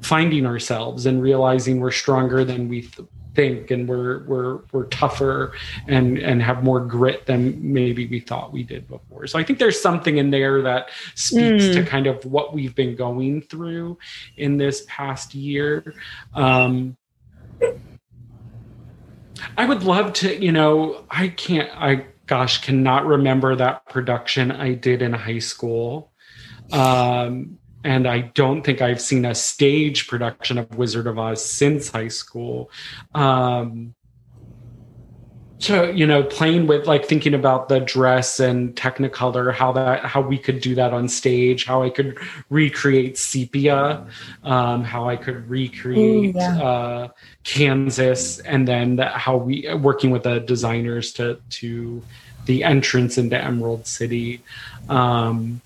finding 0.00 0.46
ourselves 0.46 1.06
and 1.06 1.20
realizing 1.20 1.80
we're 1.80 1.90
stronger 1.90 2.44
than 2.44 2.68
we 2.68 2.82
th- 2.82 3.06
think 3.38 3.70
and 3.70 3.88
we're 3.88 4.24
we're 4.24 4.58
we're 4.72 4.86
tougher 4.86 5.52
and 5.86 6.18
and 6.18 6.42
have 6.42 6.64
more 6.64 6.80
grit 6.80 7.24
than 7.26 7.40
maybe 7.72 8.04
we 8.08 8.18
thought 8.18 8.52
we 8.52 8.64
did 8.64 8.88
before. 8.88 9.28
So 9.28 9.38
i 9.38 9.44
think 9.44 9.60
there's 9.60 9.80
something 9.80 10.18
in 10.18 10.30
there 10.30 10.60
that 10.62 10.90
speaks 11.14 11.64
Mm. 11.66 11.74
to 11.74 11.84
kind 11.84 12.06
of 12.08 12.24
what 12.24 12.52
we've 12.52 12.74
been 12.74 12.96
going 12.96 13.42
through 13.42 13.96
in 14.36 14.56
this 14.56 14.84
past 14.88 15.34
year. 15.36 15.94
Um 16.34 16.96
i 19.56 19.64
would 19.64 19.84
love 19.84 20.12
to 20.14 20.44
you 20.44 20.50
know 20.50 21.04
i 21.10 21.28
can't 21.28 21.70
i 21.76 22.04
gosh 22.26 22.60
cannot 22.60 23.06
remember 23.06 23.54
that 23.54 23.86
production 23.86 24.50
i 24.50 24.74
did 24.74 25.00
in 25.00 25.12
high 25.12 25.38
school. 25.38 26.10
Um 26.72 27.57
and 27.84 28.06
I 28.06 28.20
don't 28.20 28.62
think 28.62 28.80
I've 28.82 29.00
seen 29.00 29.24
a 29.24 29.34
stage 29.34 30.08
production 30.08 30.58
of 30.58 30.76
Wizard 30.76 31.06
of 31.06 31.18
Oz 31.18 31.44
since 31.44 31.90
high 31.90 32.08
school. 32.08 32.70
Um, 33.14 33.94
so 35.60 35.90
you 35.90 36.06
know, 36.06 36.22
playing 36.22 36.68
with 36.68 36.86
like 36.86 37.04
thinking 37.04 37.34
about 37.34 37.68
the 37.68 37.80
dress 37.80 38.38
and 38.38 38.74
Technicolor, 38.76 39.52
how 39.52 39.72
that 39.72 40.04
how 40.04 40.20
we 40.20 40.38
could 40.38 40.60
do 40.60 40.76
that 40.76 40.92
on 40.92 41.08
stage, 41.08 41.64
how 41.64 41.82
I 41.82 41.90
could 41.90 42.16
recreate 42.48 43.18
sepia, 43.18 44.06
um, 44.44 44.84
how 44.84 45.08
I 45.08 45.16
could 45.16 45.48
recreate 45.50 46.36
Ooh, 46.36 46.38
yeah. 46.38 46.62
uh, 46.62 47.08
Kansas, 47.42 48.38
and 48.40 48.68
then 48.68 48.96
that, 48.96 49.12
how 49.14 49.36
we 49.36 49.72
working 49.74 50.10
with 50.10 50.22
the 50.22 50.38
designers 50.38 51.12
to 51.14 51.40
to 51.50 52.02
the 52.46 52.62
entrance 52.62 53.18
into 53.18 53.36
Emerald 53.36 53.86
City. 53.86 54.42
Um, 54.88 55.60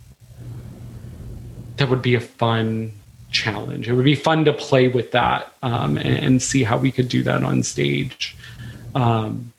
that 1.77 1.89
would 1.89 2.03
be 2.03 2.15
a 2.15 2.21
fun 2.21 2.93
challenge. 3.31 3.89
It 3.89 3.95
would 3.95 4.05
be 4.05 4.15
fun 4.15 4.45
to 4.45 4.53
play 4.53 4.89
with 4.89 5.11
that 5.13 5.53
um, 5.63 5.97
and, 5.97 6.19
and 6.19 6.43
see 6.43 6.63
how 6.65 6.77
we 6.77 6.93
could 6.93 7.09
do 7.09 7.23
that 7.23 7.43
on 7.43 7.63
stage. 7.63 8.37
Um, 8.95 9.53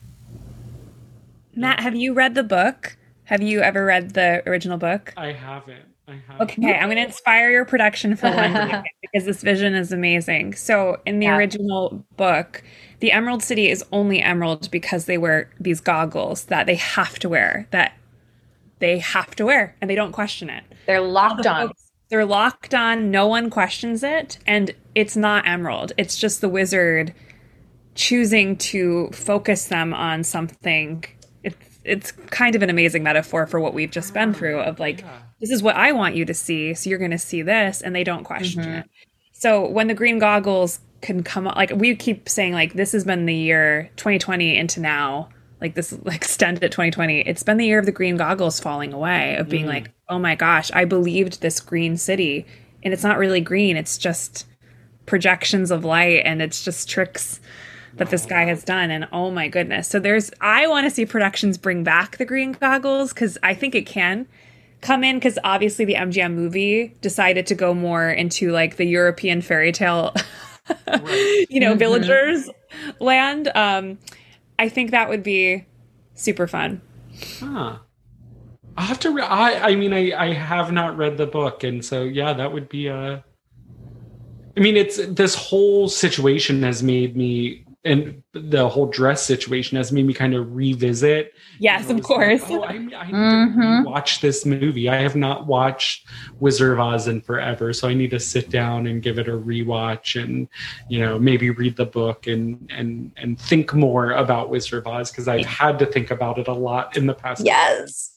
Matt, 1.56 1.80
have 1.80 1.96
you 1.96 2.14
read 2.14 2.36
the 2.36 2.44
book? 2.44 2.98
Have 3.26 3.42
you 3.42 3.62
ever 3.62 3.86
read 3.86 4.14
the 4.14 4.48
original 4.48 4.78
book? 4.78 5.14
I 5.18 5.32
haven't. 5.32 5.82
I 6.08 6.20
haven't. 6.28 6.42
Okay, 6.60 6.74
I'm 6.74 6.88
going 6.88 6.98
to 6.98 7.06
inspire 7.06 7.50
your 7.50 7.66
production 7.66 8.16
for 8.16 8.30
one 8.30 8.54
second 8.54 8.84
because 9.02 9.26
this 9.26 9.42
vision 9.42 9.74
is 9.74 9.92
amazing. 9.92 10.54
So, 10.56 11.00
in 11.06 11.20
the 11.20 11.28
Yeah. 11.28 11.38
original 11.38 12.04
book, 12.18 12.64
the 13.00 13.12
Emerald 13.12 13.42
City 13.42 13.70
is 13.70 13.84
only 13.92 14.22
emerald 14.22 14.70
because 14.70 15.06
they 15.06 15.18
wear 15.18 15.50
these 15.60 15.80
goggles 15.80 16.46
that 16.46 16.66
they 16.66 16.76
have 16.76 17.18
to 17.20 17.30
wear, 17.30 17.68
that 17.72 17.94
they 18.80 19.00
have 19.00 19.34
to 19.36 19.46
wear, 19.46 19.76
and 19.82 19.90
they 19.90 19.96
don't 19.96 20.12
question 20.12 20.50
it. 20.50 20.64
They're 20.86 21.02
locked 21.02 21.46
on. 21.48 21.68
folks- 21.70 21.80
They're 22.14 22.26
locked 22.26 22.76
on. 22.76 23.10
No 23.10 23.26
one 23.26 23.50
questions 23.50 24.04
it, 24.04 24.38
and 24.46 24.70
it's 24.94 25.18
not 25.18 25.48
emerald. 25.48 25.94
It's 25.98 26.16
just 26.16 26.42
the 26.42 26.48
wizard 26.48 27.12
choosing 27.96 28.56
to 28.58 29.10
focus 29.12 29.66
them 29.66 29.96
on 29.96 30.24
something. 30.24 31.06
It's 31.42 31.80
it's 31.84 32.12
kind 32.12 32.54
of 32.54 32.62
an 32.62 32.70
amazing 32.70 33.02
metaphor 33.02 33.48
for 33.48 33.60
what 33.60 33.74
we've 33.74 33.90
just 33.90 34.14
been 34.14 34.30
ah, 34.30 34.34
through. 34.34 34.60
Of 34.60 34.80
like, 34.80 35.02
Yeah. 35.02 35.22
this 35.42 35.50
is 35.50 35.64
what 35.64 35.76
I 35.76 35.92
want 35.92 36.14
you 36.14 36.24
to 36.26 36.36
see, 36.36 36.76
so 36.76 36.88
you're 36.88 37.00
going 37.00 37.10
to 37.10 37.18
see 37.18 37.42
this, 37.42 37.82
and 37.82 37.96
they 37.96 38.04
don't 38.04 38.24
question 38.24 38.62
mm-hmm. 38.62 38.74
it. 38.82 38.90
So 39.32 39.68
when 39.68 39.88
the 39.88 39.96
green 39.96 40.20
goggles 40.20 40.82
can 41.02 41.24
come 41.24 41.48
up, 41.48 41.56
like 41.56 41.72
we 41.72 41.96
keep 41.96 42.30
saying, 42.30 42.54
like 42.54 42.74
this 42.74 42.92
has 42.92 43.06
been 43.06 43.26
the 43.26 43.34
year 43.34 43.90
2020 43.96 44.56
into 44.56 44.80
now, 44.82 45.30
like 45.64 45.74
this 45.74 45.94
extended 46.06 46.72
2020. 46.72 47.22
It's 47.22 47.42
been 47.42 47.58
the 47.58 47.66
year 47.66 47.80
of 47.80 47.88
the 47.88 47.92
green 47.92 48.18
goggles 48.18 48.60
falling 48.60 48.94
away, 48.94 49.36
of 49.38 49.50
being 49.50 49.66
like, 49.66 49.90
oh 50.10 50.20
my 50.20 50.36
gosh, 50.36 50.70
I 50.74 50.86
believed 50.86 51.42
this 51.42 51.60
green 51.60 51.98
city, 51.98 52.46
and 52.84 52.94
it's 52.94 53.04
not 53.04 53.18
really 53.18 53.42
green. 53.42 53.78
It's 53.78 53.98
just 53.98 54.46
projections 55.06 55.72
of 55.72 55.84
light 55.84 56.22
and 56.26 56.42
it's 56.42 56.64
just 56.64 56.90
tricks 56.90 57.40
that 57.96 58.10
this 58.10 58.26
guy 58.26 58.46
has 58.46 58.64
done 58.64 58.90
and 58.90 59.08
oh 59.12 59.30
my 59.30 59.48
goodness 59.48 59.88
so 59.88 60.00
there's 60.00 60.32
i 60.42 60.66
want 60.66 60.86
to 60.86 60.90
see 60.90 61.06
productions 61.06 61.58
bring 61.58 61.84
back 61.84 62.18
the 62.18 62.26
green 62.26 62.54
goggles 62.54 63.14
because 63.14 63.38
i 63.44 63.54
think 63.54 63.76
it 63.76 63.86
can 63.86 64.26
come 64.82 65.04
in 65.04 65.18
because 65.18 65.38
obviously 65.44 65.86
the 65.86 65.94
mgm 65.96 66.34
movie 66.34 66.96
decided 67.02 67.46
to 67.46 67.54
go 67.54 67.74
more 67.74 68.10
into 68.10 68.52
like 68.52 68.78
the 68.78 68.86
european 68.86 69.42
fairy 69.42 69.72
tale 69.72 70.14
right. 70.88 71.46
you 71.50 71.60
know 71.60 71.72
mm-hmm. 71.72 71.80
villagers 71.80 72.50
land 73.00 73.52
um 73.56 73.98
i 74.60 74.70
think 74.70 74.92
that 74.92 75.10
would 75.10 75.24
be 75.24 75.66
super 76.16 76.48
fun. 76.48 76.82
Huh. 77.40 77.78
I 78.78 78.82
have 78.84 79.00
to 79.00 79.12
re- 79.12 79.24
i 79.24 79.72
i 79.72 79.76
mean 79.76 79.94
i 79.94 80.12
i 80.14 80.34
have 80.34 80.72
not 80.72 80.98
read 80.98 81.18
the 81.18 81.28
book 81.28 81.64
and 81.64 81.84
so 81.84 82.04
yeah 82.04 82.34
that 82.34 82.52
would 82.52 82.70
be 82.70 82.88
a 82.88 83.24
I 84.56 84.60
mean, 84.60 84.78
it's 84.78 85.04
this 85.08 85.36
whole 85.36 85.90
situation 85.90 86.62
has 86.64 86.84
made 86.84 87.18
me, 87.18 87.66
and 87.86 88.24
the 88.32 88.68
whole 88.68 88.86
dress 88.86 89.26
situation 89.26 89.76
has 89.76 89.92
made 89.92 90.06
me 90.06 90.14
kind 90.14 90.34
of 90.34 90.56
revisit. 90.56 91.34
Yes, 91.60 91.90
of 91.90 92.02
course. 92.02 92.42
Like, 92.50 92.52
oh, 92.52 92.64
I, 92.64 92.70
I 92.72 92.78
need 92.78 93.14
mm-hmm. 93.14 93.84
to 93.84 93.90
watch 93.90 94.22
this 94.22 94.46
movie. 94.46 94.88
I 94.88 95.02
have 95.02 95.18
not 95.18 95.48
watched 95.48 96.08
Wizard 96.40 96.74
of 96.74 96.80
Oz 96.80 97.08
in 97.08 97.22
forever, 97.22 97.74
so 97.74 97.90
I 97.90 97.94
need 97.94 98.12
to 98.12 98.20
sit 98.20 98.50
down 98.50 98.88
and 98.88 99.02
give 99.02 99.20
it 99.20 99.28
a 99.28 99.32
rewatch, 99.32 100.22
and 100.22 100.48
you 100.90 101.00
know, 101.00 101.20
maybe 101.20 101.50
read 101.50 101.76
the 101.76 101.86
book 101.86 102.28
and 102.28 102.72
and 102.74 103.12
and 103.18 103.40
think 103.40 103.74
more 103.74 104.12
about 104.12 104.50
Wizard 104.50 104.80
of 104.80 104.88
Oz 104.88 105.12
because 105.12 105.28
I've 105.28 105.46
had 105.46 105.78
to 105.80 105.86
think 105.86 106.10
about 106.12 106.40
it 106.40 106.48
a 106.48 106.54
lot 106.54 106.96
in 106.96 107.06
the 107.06 107.14
past. 107.14 107.46
Yes. 107.46 108.13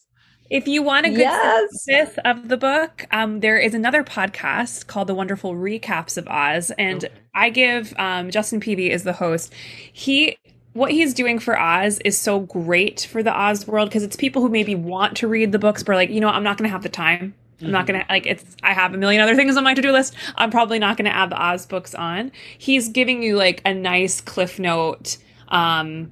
If 0.49 0.69
you 0.69 0.83
want 0.83 1.07
a 1.07 1.11
good 1.11 1.19
yes. 1.19 1.83
synopsis 1.83 2.19
of 2.25 2.49
the 2.49 2.57
book, 2.57 3.07
um, 3.11 3.41
there 3.41 3.59
is 3.59 3.75
another 3.75 4.05
podcast 4.05 4.87
called 4.87 5.09
The 5.09 5.15
Wonderful 5.15 5.55
Recaps 5.55 6.17
of 6.17 6.29
Oz, 6.29 6.71
and 6.79 7.05
okay. 7.05 7.15
I 7.35 7.51
give 7.51 7.93
um, 7.99 8.31
Justin 8.31 8.61
Peavy 8.61 8.91
is 8.91 9.03
the 9.03 9.13
host. 9.13 9.53
He 9.93 10.39
what 10.73 10.93
he's 10.93 11.15
doing 11.15 11.39
for 11.39 11.59
Oz 11.59 11.99
is 12.05 12.19
so 12.19 12.41
great 12.41 13.09
for 13.11 13.23
the 13.23 13.33
Oz 13.33 13.67
world 13.67 13.89
because 13.89 14.03
it's 14.03 14.15
people 14.15 14.43
who 14.43 14.49
maybe 14.49 14.75
want 14.75 15.17
to 15.17 15.27
read 15.27 15.51
the 15.51 15.59
books, 15.59 15.83
but 15.83 15.95
like, 15.95 16.11
you 16.11 16.21
know, 16.21 16.29
I'm 16.29 16.45
not 16.45 16.59
going 16.59 16.69
to 16.69 16.73
have 16.73 16.83
the 16.83 16.91
time. 16.91 17.35
I'm 17.63 17.71
not 17.71 17.87
mm-hmm. 17.87 17.93
gonna 17.93 18.07
like 18.11 18.27
it's 18.27 18.45
I 18.63 18.75
have 18.75 18.93
a 18.93 18.99
million 18.99 19.23
other 19.23 19.35
things 19.35 19.57
on 19.57 19.65
my 19.65 19.73
to-do 19.73 19.91
list. 19.91 20.15
I'm 20.37 20.51
probably 20.51 20.79
not 20.79 20.99
gonna 20.99 21.09
add 21.09 21.31
the 21.31 21.43
Oz 21.43 21.65
books 21.65 21.95
on. 21.95 22.31
He's 22.59 22.89
giving 22.91 23.23
you 23.23 23.37
like 23.37 23.63
a 23.65 23.73
nice 23.73 24.21
cliff 24.21 24.59
note 24.59 25.17
um 25.49 26.11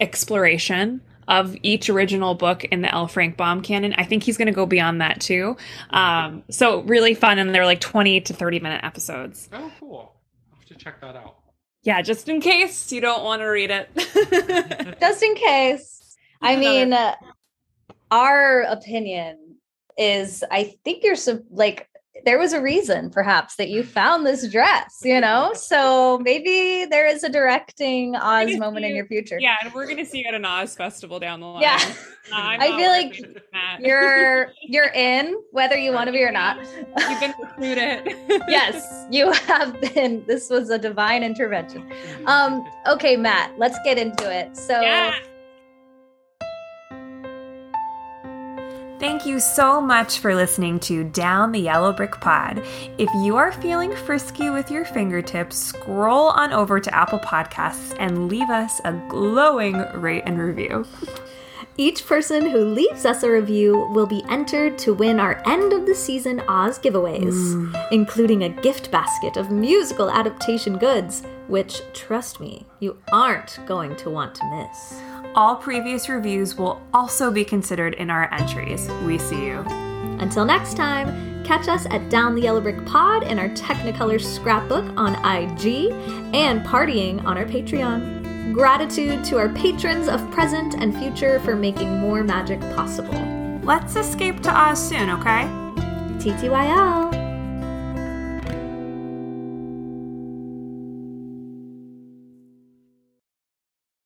exploration 0.00 1.00
of 1.28 1.56
each 1.62 1.88
original 1.90 2.34
book 2.34 2.64
in 2.64 2.82
the 2.82 2.92
L. 2.94 3.08
Frank 3.08 3.36
Baum 3.36 3.60
canon. 3.62 3.94
I 3.98 4.04
think 4.04 4.22
he's 4.22 4.36
going 4.36 4.46
to 4.46 4.52
go 4.52 4.66
beyond 4.66 5.00
that 5.00 5.20
too. 5.20 5.56
Um, 5.90 6.44
so 6.50 6.80
really 6.82 7.14
fun, 7.14 7.38
and 7.38 7.54
they're 7.54 7.66
like 7.66 7.80
twenty 7.80 8.20
to 8.20 8.32
thirty 8.32 8.60
minute 8.60 8.84
episodes. 8.84 9.48
Oh, 9.52 9.70
cool! 9.80 10.14
I'll 10.52 10.58
have 10.58 10.66
to 10.66 10.74
check 10.74 11.00
that 11.00 11.16
out. 11.16 11.36
Yeah, 11.82 12.02
just 12.02 12.28
in 12.28 12.40
case 12.40 12.90
you 12.90 13.00
don't 13.00 13.22
want 13.22 13.42
to 13.42 13.46
read 13.46 13.70
it. 13.70 13.88
just 15.00 15.22
in 15.22 15.34
case. 15.36 16.16
I 16.42 16.56
mean, 16.56 16.92
uh, 16.92 17.14
our 18.10 18.62
opinion 18.62 19.56
is 19.96 20.44
I 20.50 20.74
think 20.84 21.02
you're 21.02 21.16
so 21.16 21.42
like 21.50 21.88
there 22.24 22.38
was 22.38 22.52
a 22.52 22.60
reason 22.60 23.10
perhaps 23.10 23.56
that 23.56 23.68
you 23.68 23.82
found 23.82 24.26
this 24.26 24.50
dress, 24.50 25.00
you 25.02 25.20
know? 25.20 25.52
So 25.54 26.18
maybe 26.18 26.84
there 26.84 27.06
is 27.06 27.22
a 27.22 27.28
directing 27.28 28.16
Oz 28.16 28.56
moment 28.56 28.84
in 28.84 28.94
your 28.96 29.06
future. 29.06 29.38
Yeah, 29.40 29.56
and 29.62 29.72
we're 29.72 29.86
gonna 29.86 30.04
see 30.04 30.18
you 30.18 30.24
at 30.28 30.34
an 30.34 30.44
Oz 30.44 30.74
festival 30.74 31.20
down 31.20 31.40
the 31.40 31.46
line. 31.46 31.62
Yeah. 31.62 31.94
I 32.32 32.76
feel 32.76 32.90
like 32.90 33.80
you're 33.80 34.52
you're 34.62 34.90
in, 34.92 35.40
whether 35.52 35.76
you 35.76 35.92
want 35.92 36.08
to 36.08 36.12
be 36.12 36.24
or 36.24 36.32
not. 36.32 36.58
You've 37.08 37.20
been 37.20 37.34
recruited. 37.40 38.16
yes, 38.48 39.06
you 39.12 39.30
have 39.30 39.80
been. 39.80 40.24
This 40.26 40.50
was 40.50 40.70
a 40.70 40.78
divine 40.78 41.22
intervention. 41.22 41.88
Um, 42.26 42.68
okay, 42.88 43.16
Matt, 43.16 43.56
let's 43.58 43.78
get 43.84 43.96
into 43.96 44.28
it. 44.28 44.56
So 44.56 44.80
yeah. 44.80 45.14
Thank 48.98 49.26
you 49.26 49.40
so 49.40 49.78
much 49.78 50.20
for 50.20 50.34
listening 50.34 50.80
to 50.80 51.04
Down 51.04 51.52
the 51.52 51.58
Yellow 51.58 51.92
Brick 51.92 52.18
Pod. 52.18 52.64
If 52.96 53.10
you 53.16 53.36
are 53.36 53.52
feeling 53.52 53.94
frisky 53.94 54.48
with 54.48 54.70
your 54.70 54.86
fingertips, 54.86 55.54
scroll 55.54 56.28
on 56.28 56.54
over 56.54 56.80
to 56.80 56.94
Apple 56.94 57.18
Podcasts 57.18 57.94
and 57.98 58.30
leave 58.30 58.48
us 58.48 58.80
a 58.84 58.92
glowing 59.10 59.76
rate 59.92 60.22
and 60.24 60.38
review. 60.38 60.86
Each 61.76 62.06
person 62.06 62.48
who 62.48 62.64
leaves 62.64 63.04
us 63.04 63.22
a 63.22 63.30
review 63.30 63.86
will 63.92 64.06
be 64.06 64.24
entered 64.30 64.78
to 64.78 64.94
win 64.94 65.20
our 65.20 65.42
end 65.46 65.74
of 65.74 65.84
the 65.84 65.94
season 65.94 66.40
Oz 66.48 66.78
giveaways, 66.78 67.34
mm. 67.34 67.88
including 67.92 68.44
a 68.44 68.48
gift 68.48 68.90
basket 68.90 69.36
of 69.36 69.50
musical 69.50 70.10
adaptation 70.10 70.78
goods, 70.78 71.22
which, 71.48 71.82
trust 71.92 72.40
me, 72.40 72.64
you 72.80 72.96
aren't 73.12 73.58
going 73.66 73.94
to 73.96 74.08
want 74.08 74.34
to 74.36 74.50
miss. 74.50 75.02
All 75.36 75.54
previous 75.54 76.08
reviews 76.08 76.56
will 76.56 76.80
also 76.94 77.30
be 77.30 77.44
considered 77.44 77.92
in 77.96 78.08
our 78.08 78.32
entries. 78.32 78.88
We 79.04 79.18
see 79.18 79.44
you. 79.44 79.58
Until 80.18 80.46
next 80.46 80.78
time, 80.78 81.44
catch 81.44 81.68
us 81.68 81.84
at 81.90 82.08
Down 82.08 82.34
the 82.34 82.40
Yellow 82.40 82.62
Brick 82.62 82.86
Pod 82.86 83.22
in 83.22 83.38
our 83.38 83.50
Technicolor 83.50 84.18
scrapbook 84.18 84.86
on 84.96 85.14
IG 85.26 85.92
and 86.34 86.64
partying 86.64 87.22
on 87.26 87.36
our 87.36 87.44
Patreon. 87.44 88.54
Gratitude 88.54 89.22
to 89.26 89.36
our 89.36 89.50
patrons 89.50 90.08
of 90.08 90.30
present 90.30 90.74
and 90.78 90.96
future 90.96 91.38
for 91.40 91.54
making 91.54 91.98
more 91.98 92.24
magic 92.24 92.58
possible. 92.74 93.20
Let's 93.62 93.94
escape 93.94 94.42
to 94.44 94.50
Oz 94.50 94.88
soon, 94.88 95.10
okay? 95.10 95.42
TTYL. 96.18 97.25